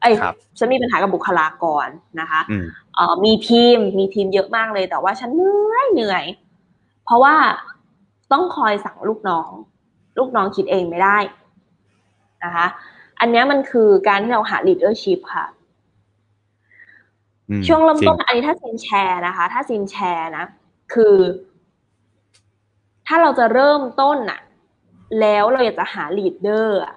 [0.00, 1.86] เอ้ยครับฉันมีปัญหากับบุคลากร
[2.20, 2.64] นะคะอืม
[2.94, 6.24] เอ่อมีทีมมีทีมเยอะมากเลยแต่ว่าฉันเหนื่อยเหนื่อย
[7.04, 7.34] เพราะว่า
[8.32, 9.50] ต้องคอยสั่งลูกน้อง
[10.18, 11.18] ลูกน้องคิดเองไม่ได้
[12.44, 12.66] นะคะ
[13.20, 15.46] อันเนี้ยมันคือการที่เราหา leadership ค่ะ
[17.48, 20.44] อืมช่วงเริ่มต้นจริงอันนี้ถ้าซินแชร์นะคะ ถ้าซินแชร์นะ
[20.94, 21.16] คือ
[23.06, 24.40] ถ้าเราจะเริ่มต้นน่ะ
[25.20, 26.94] แล้วเราอยากจะหาลีดเดอร์อะ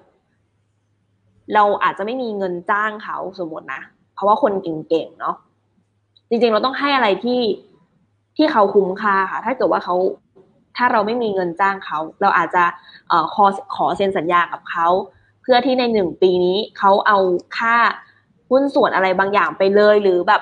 [1.54, 3.82] เราอาจจะไม่มีเงินจ้างเขาสมมตินะ
[4.14, 5.36] เพราะว่าคนเก่งๆเนาะ
[6.30, 7.42] จริงๆเราต้องให้อะไรที่
[8.38, 9.96] ที่เขาคุ้มค่าค่ะ ถ้าเกิดว่าเขา
[10.78, 12.64] ถ้าเราไม่มีเงินจ้างเขา เราอาจจะ
[13.10, 14.88] เอ่อขอขอเซ็นสัญญากับเขา
[15.42, 17.18] เพื่อที่ในหนึ่งปีนี้เขาเอา
[17.58, 17.76] ค่า
[18.50, 20.42] หุ้นส่วนอะไรบางอย่างไปเลยหรือแบบ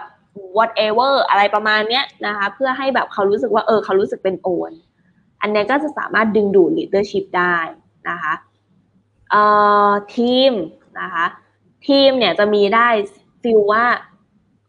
[0.58, 4.71] whatever อะไรประมาณเนี้ยนะคะ เพื่อให้แบบเขารู้สึกว่าเออเขารู้สึกเป็น own
[5.41, 7.58] อันเนี้ยก็จะสามารถดึงดูด leadership ได้
[8.10, 8.34] นะคะ
[9.30, 9.43] เอ่
[9.89, 10.52] อทีม
[11.02, 11.26] นะคะ
[11.88, 12.88] ทีมเนี่ยจะมีได้
[13.41, 13.86] ฟิลว่า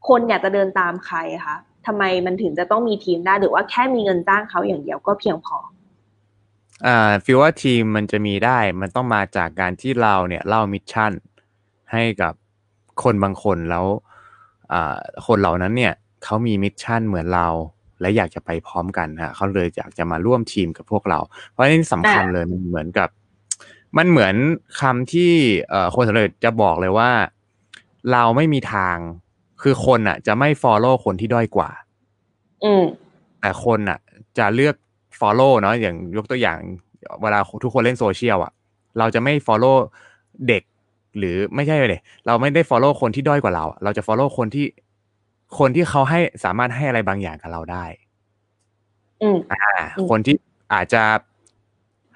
[0.09, 5.57] คนอยากจะเดินตามใครคะ ทำไมมันถึงจะต้องมีทีมได้ หรือว่าแค่มีเงินจ้างเขาอย่างเดียวก็เพียงพอ
[6.87, 11.13] อ่าฟีลว่าทีมมันจะมีได้ มันต้องมาจากการที่เราเนี่ยเล่า mission
[11.93, 12.33] ให้กับ
[13.03, 13.87] คนบางคนแล้ว
[14.73, 15.95] อ่าคนเหล่านั้นเนี่ย
[16.25, 17.49] เขามี mission เหมือนเรา
[18.01, 21.19] และอยากจะไปพร้อมกันฮะเขาเลยอยากจะมาร่วมทีมกับพวกเรา
[21.51, 23.09] เพราะนี่สำคัญเลยมันเหมือนกับ
[23.97, 24.35] มันเหมือน
[24.81, 25.33] คำที่
[25.71, 27.11] เอ่อคนสำเร็จจะบอกเลยว่า
[28.13, 28.97] เราไม่มีทาง
[29.63, 31.71] คือคนอะ จะไม่ follow คนที่ด้อยกว่า
[32.65, 32.85] อืม
[33.41, 33.99] แต่คนอะ
[34.39, 34.75] จะเลือก
[35.21, 36.59] follow เนาะอย่างยกตัวอย่าง
[37.23, 38.53] เวลาทุกคนเล่นโซเชียลอะ
[38.99, 39.77] เราจะไม่ follow
[40.49, 40.63] เด็ก
[41.19, 44.67] หรือไม่ใช่เลยเราไม่ได้ follow คนที่ด้อยกว่าเราอะเราจะ follow คนที่
[45.59, 47.85] คนที่เขาให้สามารถให้อะไรบางอย่างกับเราได้
[49.23, 49.61] อืมอ่า
[49.97, 50.37] อืมคนที่
[50.73, 51.03] อาจจะ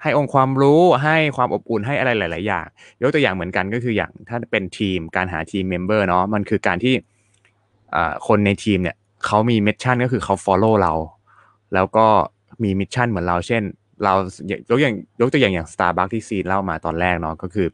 [0.01, 2.65] ให้องค์ความรู้ให้ความอบอุ่นให้อะไรหลาย ๆ อย่าง
[3.01, 7.09] ยกตัวอย่างเหมือนกันก็คืออย่างถ้าเป็นทีมการหา team member เนาะมันคือการที่อ่า
[8.27, 10.93] คนในทีมเนี่ยเขามี mission ก็คือเขา follow เรา
[11.73, 12.07] แล้วก็
[12.63, 13.63] มี mission เหมือนเรา เช่น
[14.03, 14.13] เรา
[14.69, 17.67] ยกอย่างยกตัวอย่างอย่าง Starbucks ที่ชินเล่ามาตอนแรกเนาะก็คือ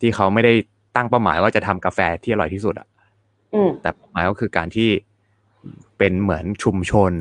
[0.00, 0.52] ที่เขาไม่ได้
[0.96, 2.88] ตั้งเป้าหมายว่าจะทำกาแฟที่อร่อยที่สุดอะ
[3.54, 4.90] อืมแต่เป้าหมายก็คือการที่
[5.98, 7.12] เป็นเหมือนชุมชน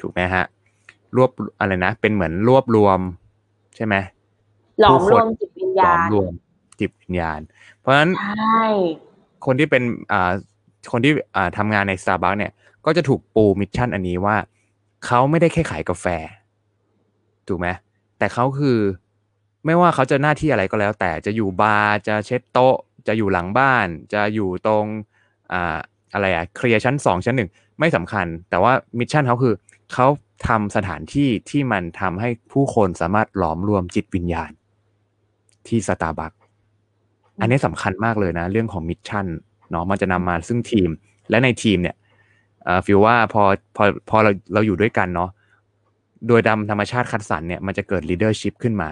[0.00, 0.44] ถูกไหมฮะ
[1.16, 3.00] รวบอะไรนะ เป็นเหมือนรวบรวม
[3.76, 3.94] ใช่ไหม
[4.80, 6.32] หลอมผู้คนรวมจิตวิญหลญาอมณรวหลอมรวม
[6.80, 7.40] จิตวิญญาณ
[7.78, 8.64] เพราะฉะนั้นใช่
[9.46, 10.32] คนที่เป็นอ่า
[10.92, 11.12] คนที่
[11.56, 12.52] ทำงานใน Starbucks เนี่ย
[12.86, 14.36] ก็จะถูกปู mission อันนี้ว่า
[15.06, 16.06] เขาไม่ได้แค่ขายกาแฟ
[17.48, 17.68] ถูกไหม
[18.18, 18.78] แต่เขาคือ
[19.66, 22.76] ไม่ว่าเขาจะหน้าที่อะไรก็แล้ว แต่จะอยู่บาร์จะเช็ดโต๊ะ
[23.08, 24.84] จะอยู่หลังบ้าน จะอยู่ตรง
[25.52, 25.78] อ่า
[26.12, 29.54] อะไรอะเคลียร์ชั้นสองชั้นหนึ่งไม่สำคัญ แต่ว่า mission เขาคือ
[29.92, 30.06] เขา
[30.48, 34.50] ทำสถานที่ที่มันทำให้ผู้คนสามารถหลอมรวมจิตวิญญาณ
[35.66, 36.32] ที่สตาร์บัค
[37.40, 39.26] อันนี้สำคัญมากเลยนะ เรื่องของ mission
[39.70, 40.88] เนาะมันจะนำมาซึ่งทีม
[41.30, 41.96] และในทีมเนี่ย
[42.64, 43.42] เอ่อฟิลว่าพอ
[43.76, 45.30] พอพอเราเราอยู่ด้วยกันเนาะ
[46.28, 48.90] โดยดำธรรมชาติคัดสรรเนี่ยมันจะเกิด leadership ขึ้นมา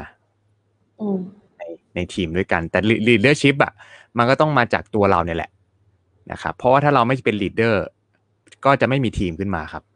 [1.01, 1.19] อืม
[1.59, 1.63] ใน
[1.95, 3.73] ในทีมด้วยกัน แต่ leadership อะ
[4.19, 5.51] มันก็ต้องมาจากตัวเราเนี่ยแหละ
[6.33, 7.75] นะครับเพราะว่าถ้าเราไม่เป็น leader
[8.65, 9.96] ก็จะไม่มีทีมขึ้นมาครับอ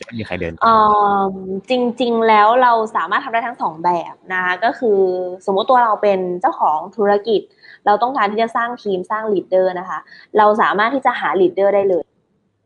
[0.00, 0.74] จะไม่มีใครเดินเอ่
[1.22, 1.24] อ
[1.68, 5.00] จริง ๆ แล้วเราสามารถทำได้ทั้งสองแบบนะคะก็คือ
[5.46, 7.40] สมมติตัวเราเป็นเจ้าของธุรกิจ
[7.86, 9.98] เราต้องการที่จะสร้างทีมสร้าง leader นะคะ
[10.38, 12.04] เราสามารถที่จะหา leader ได้เลย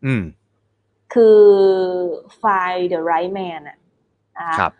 [0.06, 0.22] อืม
[1.14, 1.40] คือ
[2.42, 3.78] find the right man อะ
[4.38, 4.72] นะคะครับ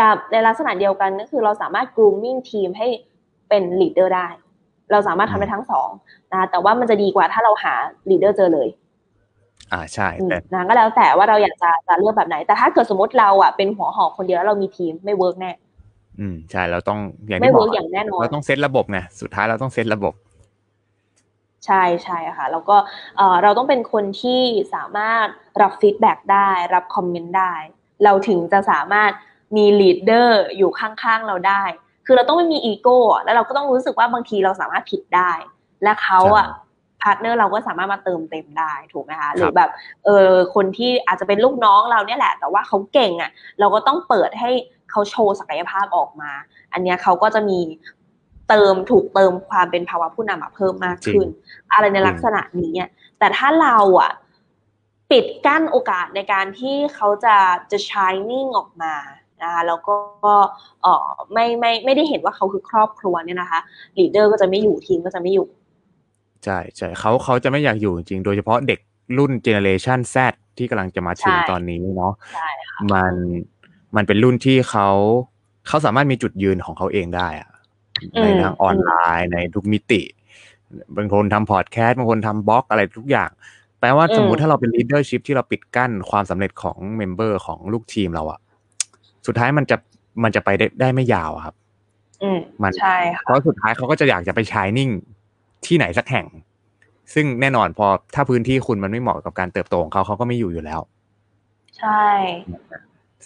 [0.08, 2.88] ับในลักษณะเดียวกันก็คือเราสามารถ grooming ทีมให้
[3.48, 4.28] เป็น leader ได้
[4.92, 5.88] เราสามารถทำได้ทั้งสอง
[6.30, 7.74] นะคะแต่ว่ามันจะดีกว่าถ้าเราหา
[8.10, 8.68] leader เจอเลย
[9.72, 15.52] อ่าใช่อืมแต่นะก็แล้วแต่ว่าเราอยากจะจะเลือกแบบไหน แต่ถ้าเกิดสมมติเราอะเป็นหัวหอกคนเดียวแล้วเรามีทีมไม่ work แน่
[16.20, 20.14] อืมใช่อย่างที่บอกไม่ work อย่างแน่นอนเราต้องเซตระบบไงสุดท้ายเราต้องเซตระบบ
[21.66, 22.76] ใช่ใช่ค่ะ แล้วก็
[23.16, 24.40] เอ่อเราต้องเป็นคนที่
[24.74, 25.26] สามารถ
[25.62, 27.54] รับ feedback ได้ รับ comment ได้
[28.04, 29.10] เราถึงจะสามารถ
[29.56, 31.62] มี leader อยู่ข้างๆเราได้
[32.06, 35.30] คือเราต้องไม่มีอีโก้อะแล้วเราก็ต้องรู้สึกว่าบางทีเราสามารถผิดได้
[35.82, 36.67] และเขาอะใช่
[37.02, 39.70] partner เราก็สามารถมาเติมเต็มได้ถูกไหมคะหรือแบบ
[40.04, 43.30] เออคนที่อาจจะเป็นลูกน้องเราเนี่ยแหละ แต่ว่าเขาเก่งอะ
[43.60, 44.50] เราก็ต้องเปิดให้
[44.90, 46.30] เขาโชว์ศักยภาพออกมา
[46.72, 47.58] อันเนี้ยเขาก็จะมี
[48.48, 51.26] เติมถูกเติมความเป็นภาวะผู้นำอะเพิ่มมากขึ้น
[51.74, 54.10] อะไรในลักษณะนี้อะแต่ถ้าเราอะ
[55.10, 57.36] ปิดกั้นโอกาสในการที่เขาจะ
[57.70, 58.94] จะ shining ออกมา
[59.42, 59.96] นะคะแล้วก็
[60.82, 63.60] เอ่อไม่ไม่ไม่ได้เห็นว่าเขาคือครอบครัวเนี่ยนะคะ
[63.98, 65.46] leader ก็จะไม่อยู่ทีมก็จะไม่อยู่
[66.44, 68.80] ใช่ใช่เขาเขาจะไม่อยากอยู่จริงๆโดยเฉพาะเด็ก
[69.18, 70.16] รุ่นเจเนเรชัน Z
[70.58, 72.48] ที่กำลังจะมาถึงใช่ตอนนี้เนาะใช่
[72.92, 73.14] มัน
[73.96, 74.88] มันเป็นรุ่นที่เขา
[75.68, 77.50] เขาสามารถมีจุดยืนของเขาเองได้อะ
[78.22, 80.02] ในทางออนไลน์ในทุกมิติ
[80.96, 83.30] บางคนทำพอดแคสต์บางคนทำบล็อกอะไรทุกอย่าง
[83.80, 88.40] แปลว่าสมมุติถ้าเราเป็น leadership ที่เราปิดกั้นความสำเร็จของ member ของลูกทีมเราอะ
[89.26, 89.76] สุดท้ายมันจะ
[90.22, 91.54] มันจะไปได้ได้ไม่ยาวอะครับ
[92.22, 94.90] อืมมันใช่ค่ะเพราะสุดท้ายเขาก็จะอยากจะไปชายนิ่ง
[95.66, 96.26] ที่ไหนสักแห่ง
[97.14, 100.80] ซึ่งแน่นอนพอถ้าพื้นที่คุณมันไม่เหมาะกับการเติบโตของเขาเขาก็ไม่อยู่อยู่แล้ว
[101.78, 102.04] ใช่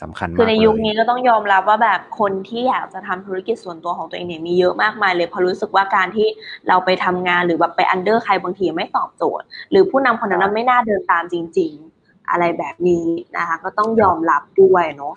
[0.03, 6.29] สำคัญมากคือในยุคเลนี้ก็ต้องยอมรับว่าแบบคนที่อยากจะทำธุรกิจส่วนตัวของตัวเองเนี่ยมีเยอะมากมายเลยเพราะรู้สึกว่าการที่
[6.69, 15.15] เราไปทำงานหรือแบบไปอันเดอร์ใครบางทีไม่ตอบโจทย์ หรือผู้นำคนนั้นไม่น่าเดินตามจริง ๆ อะไรแบบนี้นะคะ ก็ต้องยอมรับด้วยเนาะ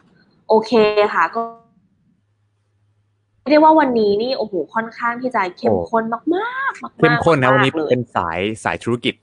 [0.49, 0.71] โอเค
[1.13, 1.41] ค่ะก็
[3.49, 9.15] เรียกว่าวันนี้นี่โอ้โหค่อนข้างที่จะเข้มข้นมากๆมากๆเข้มข้นนะวันนี้มากๆเลยเป็นสายสายธุรกิจ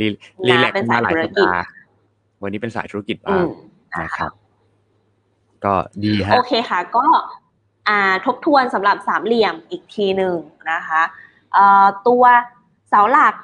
[0.00, 0.06] รี
[0.46, 1.64] รีแลกซ์เป็นมาสายหลายธุรสัปกิจดาห์
[2.42, 3.48] วันนี้เป็นสายธุรกิจอืบ้างม
[4.02, 4.32] นะครับ
[5.64, 5.74] ก็
[6.04, 7.06] ดีฮะโอเคค่ะ ก็
[7.88, 10.36] อ่าทบทวนสำหรับสามเหลี่ยมอีกทีหนึ่ง
[10.72, 11.02] นะคะ
[11.52, 12.24] เอ่อตัว
[12.88, 13.34] เสาหลัก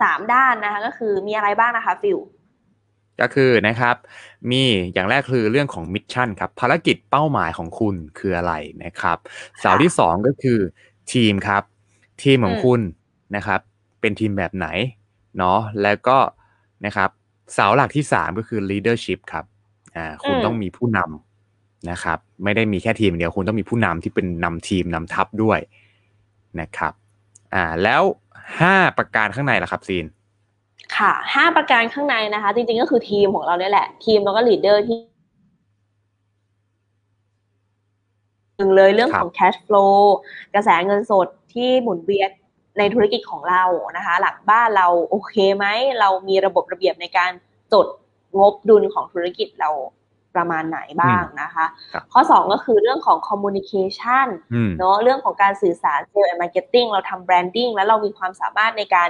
[0.00, 2.18] สามด้านนะคะ ก็คือมีอะไรบ้างนะคะฟิล
[3.20, 3.96] ก็คือนะครับ
[4.50, 8.52] มีอย่างแรกคือเรื่องของ mission ครับภารกิจเป้าหมายของคุณคืออะไร
[8.84, 9.18] นะครับ
[9.60, 10.58] เสาที่สองก็คือ
[11.12, 11.62] ทีมครับ
[12.22, 12.80] ทีมของคุณ
[13.36, 13.60] นะครับ
[14.00, 14.66] เป็นทีมแบบไหน
[15.38, 16.18] เนาะแล้วก็
[16.86, 17.10] นะครับ
[17.54, 19.44] เสาหลักที่สามก็คือ leadership ครับ
[19.96, 20.98] อ่าคุณต้องมีผู้นำ
[21.90, 25.58] นะครับ ไม่ได้มีแค่ทีมเดียวคุณต้องมีผู้นำที่เป็นนำทีมนำทัพด้วย
[26.60, 26.92] นะครับ
[27.54, 28.02] อ่าแล้ว
[28.60, 30.04] ห้าประการข้างในล่ะครับซีน
[30.96, 34.98] ค่ะห้าประการข้างในนะคะ จริงๆก็คือทีมของเราเนี่ยแหละ ทีมแล้วก็ลีดเดอร์ที่
[38.56, 39.98] หนึ่งเลยเรื่องของ cash flow
[40.54, 42.30] กระแสเงินสดที่หมุนเวียน
[42.78, 43.64] ในธุรกิจของเรา
[43.96, 45.66] นะคะ หลังบ้านเราโอเคไหม
[46.00, 47.30] เรามีระบบระเบียบในการ
[47.72, 47.86] จด
[48.38, 49.70] งบดุลของธุรกิจเรา
[50.36, 51.66] ประมาณไหนบ้างนะคะ
[52.12, 54.26] ข้อ 2 ก็คือเรื่องของ communication
[54.78, 59.08] เนาะเรื่องของการสื่อสาร sales and marketing เราทำ branding แล้วเรามีความสามารถในการ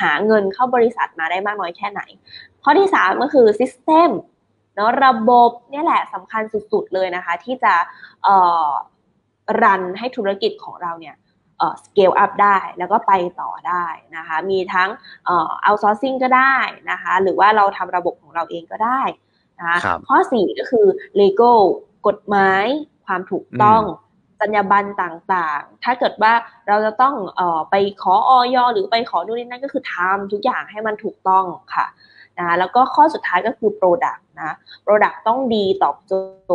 [0.00, 2.02] หาเงินเข้าบริษัทมาได้มากน้อยแค่ไหน
[2.62, 4.10] ข้อที่ 3 ก็คือ system
[4.74, 7.74] เนาะระบบเนี่ยแหละสำคัญสุดๆเลยนะคะ ที่จะ
[9.62, 11.16] รันให้ธุรกิจของเราเนี่ย
[11.84, 13.84] สเกลอัพได้แล้วก็ไปต่อได้
[14.16, 14.88] นะคะ มีทั้ง
[15.24, 16.56] เอ่อ outsourcing ก็ได้
[16.90, 19.02] นะคะ หรือว่าเราทำระบบของเราเองก็ได้
[19.58, 19.76] นะคะ
[20.08, 20.86] ข้อ 4 ก็คือ
[21.20, 21.60] legal
[22.06, 22.64] กฎหมาย
[23.06, 23.82] ความถูกต้อง
[24.42, 26.32] สัญญาบันต่างๆ ถ้าเกิดว่า
[26.68, 31.86] เราจะต้องออไปขอออยหรือไปขอดูนี่นั่นก็คือทำทุกอย่างให้มันถูกต้องค่ะ
[32.38, 36.12] นะแล้วก็ข้อสุดท้ายก็คือ Product นะ Product ต้องดีตอบโจ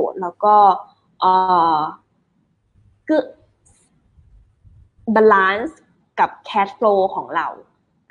[0.10, 0.56] ทย์แล้วก็
[1.20, 1.32] เอ่
[1.78, 1.80] อ
[3.08, 3.22] คือ
[5.16, 5.78] balance
[6.20, 7.48] กับ cash flow ของเรา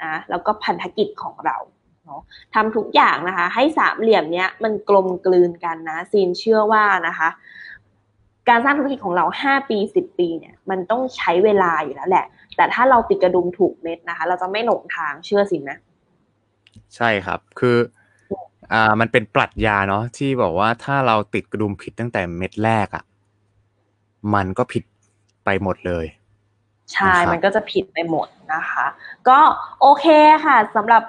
[0.05, 1.57] นะแล้วก็พันธกิจของเรา
[2.05, 2.21] เนาะ
[2.55, 7.29] ทำทุกอย่างนะคะ ให้สามเหลี่ยมเนี้ยมันกลมกลืนกันนะซีนเชื่อว่านะคะ
[8.49, 15.79] การสร้างธุรกิจของเราห้าปีสิบปีเนี่ยมันต้องใช้เวลาอยู่แล้วแหละ แต่ถ้าเราติดกระดุมถูกเม็ดนะคะ เราจะไม่หลงทางเชื่อสินะ
[16.97, 17.77] ใช่ครับคือ
[18.73, 23.05] อ่ามันเป็นปรัชญาเนาะที่บอกว่าถ้าเราติดกระดุมผิดตั้งแต่เม็ดแรกอะ่ะ
[24.35, 24.85] มันก็ผิด
[25.45, 26.07] ไปหมดเลย
[26.93, 28.87] ใช่ มันก็จะผิดไปหมดนะคะ
[29.29, 29.39] ก็
[29.81, 30.07] โอเค
[30.45, 31.03] ค่ะสำหรับ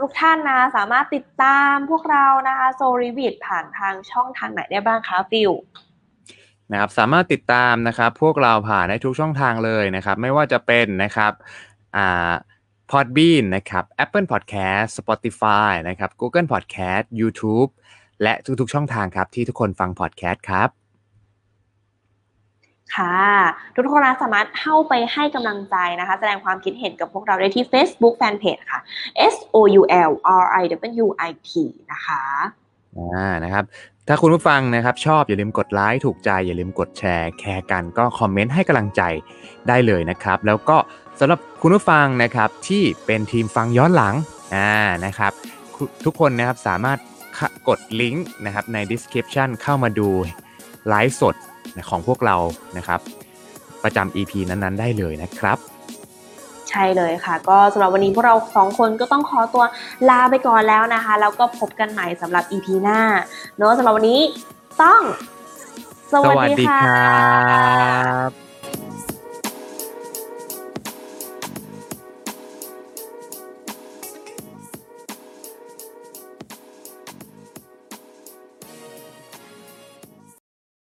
[0.00, 5.50] ทุกท่านนะสามารถติดตามพวกเรานะคะโซลิวิดผ่านทางช่องทางไหนได้บ้างคะฟิล
[6.72, 11.32] นะครับสามารถติดตามนะครับ พวกเราผ่านในทุกช่องทางเลยนะครับ ไม่ว่าจะเป็นนะครับ
[11.96, 12.32] อ่า
[12.90, 17.70] Podbean นะครับ Apple Podcast Spotify นะครับ Google Podcast YouTube
[18.22, 20.70] และทุกๆ ช่องทางครับที่ทุกคนฟัง podcast ครับ
[22.96, 23.16] ค่ะ
[23.74, 28.80] ทุกคนสามารถเข้าไปให้กำลังใจนะคะ แสดงความคิดเห็นกับพวกเราได้ที่ Facebook Fanpage ค่ะ
[29.34, 30.64] S O U L R I
[31.04, 31.50] W I T
[31.92, 32.22] นะคะ
[32.98, 33.64] อ่านะครับ
[34.08, 39.02] ถ้าคุณผู้ฟังนะครับชอบอย่าลืมกดไลค์ถูกใจอย่าลืมกดแชร์แคร์กันก็คอมเมนต์ให้กำลังใจ
[39.68, 40.76] ได้เลยนะครับ แล้วก็
[41.20, 44.14] สำหรับคุณผู้ฟังนะครับที่เป็นทีมฟังย้อนหลัง
[44.54, 44.72] อ่า
[45.04, 45.32] นะครับ
[46.04, 46.98] ทุกคนนะครับสามารถ
[47.68, 50.08] กดลิงก์นะครับใน description เข้ามาดู
[50.88, 51.34] ไลฟ์สด
[51.90, 52.36] ของพวกเรา
[52.76, 53.00] นะครับ
[53.84, 55.58] ประจำ EP นั้นๆ ได้เลยนะครับ
[56.76, 59.64] ช่เลยค่ะ ก็สำหรับวันนี้พวกเราสองคนก็ต้องขอตัว
[60.08, 63.00] ลาไปก่อนแล้วนะคะ แล้วก็พบกันใหม่สำหรับ EP หน้า
[63.58, 64.20] เนาะสำหรับวันนี้
[64.82, 65.02] ต้อง
[66.12, 66.80] สวัสดีครั
[68.28, 68.45] บ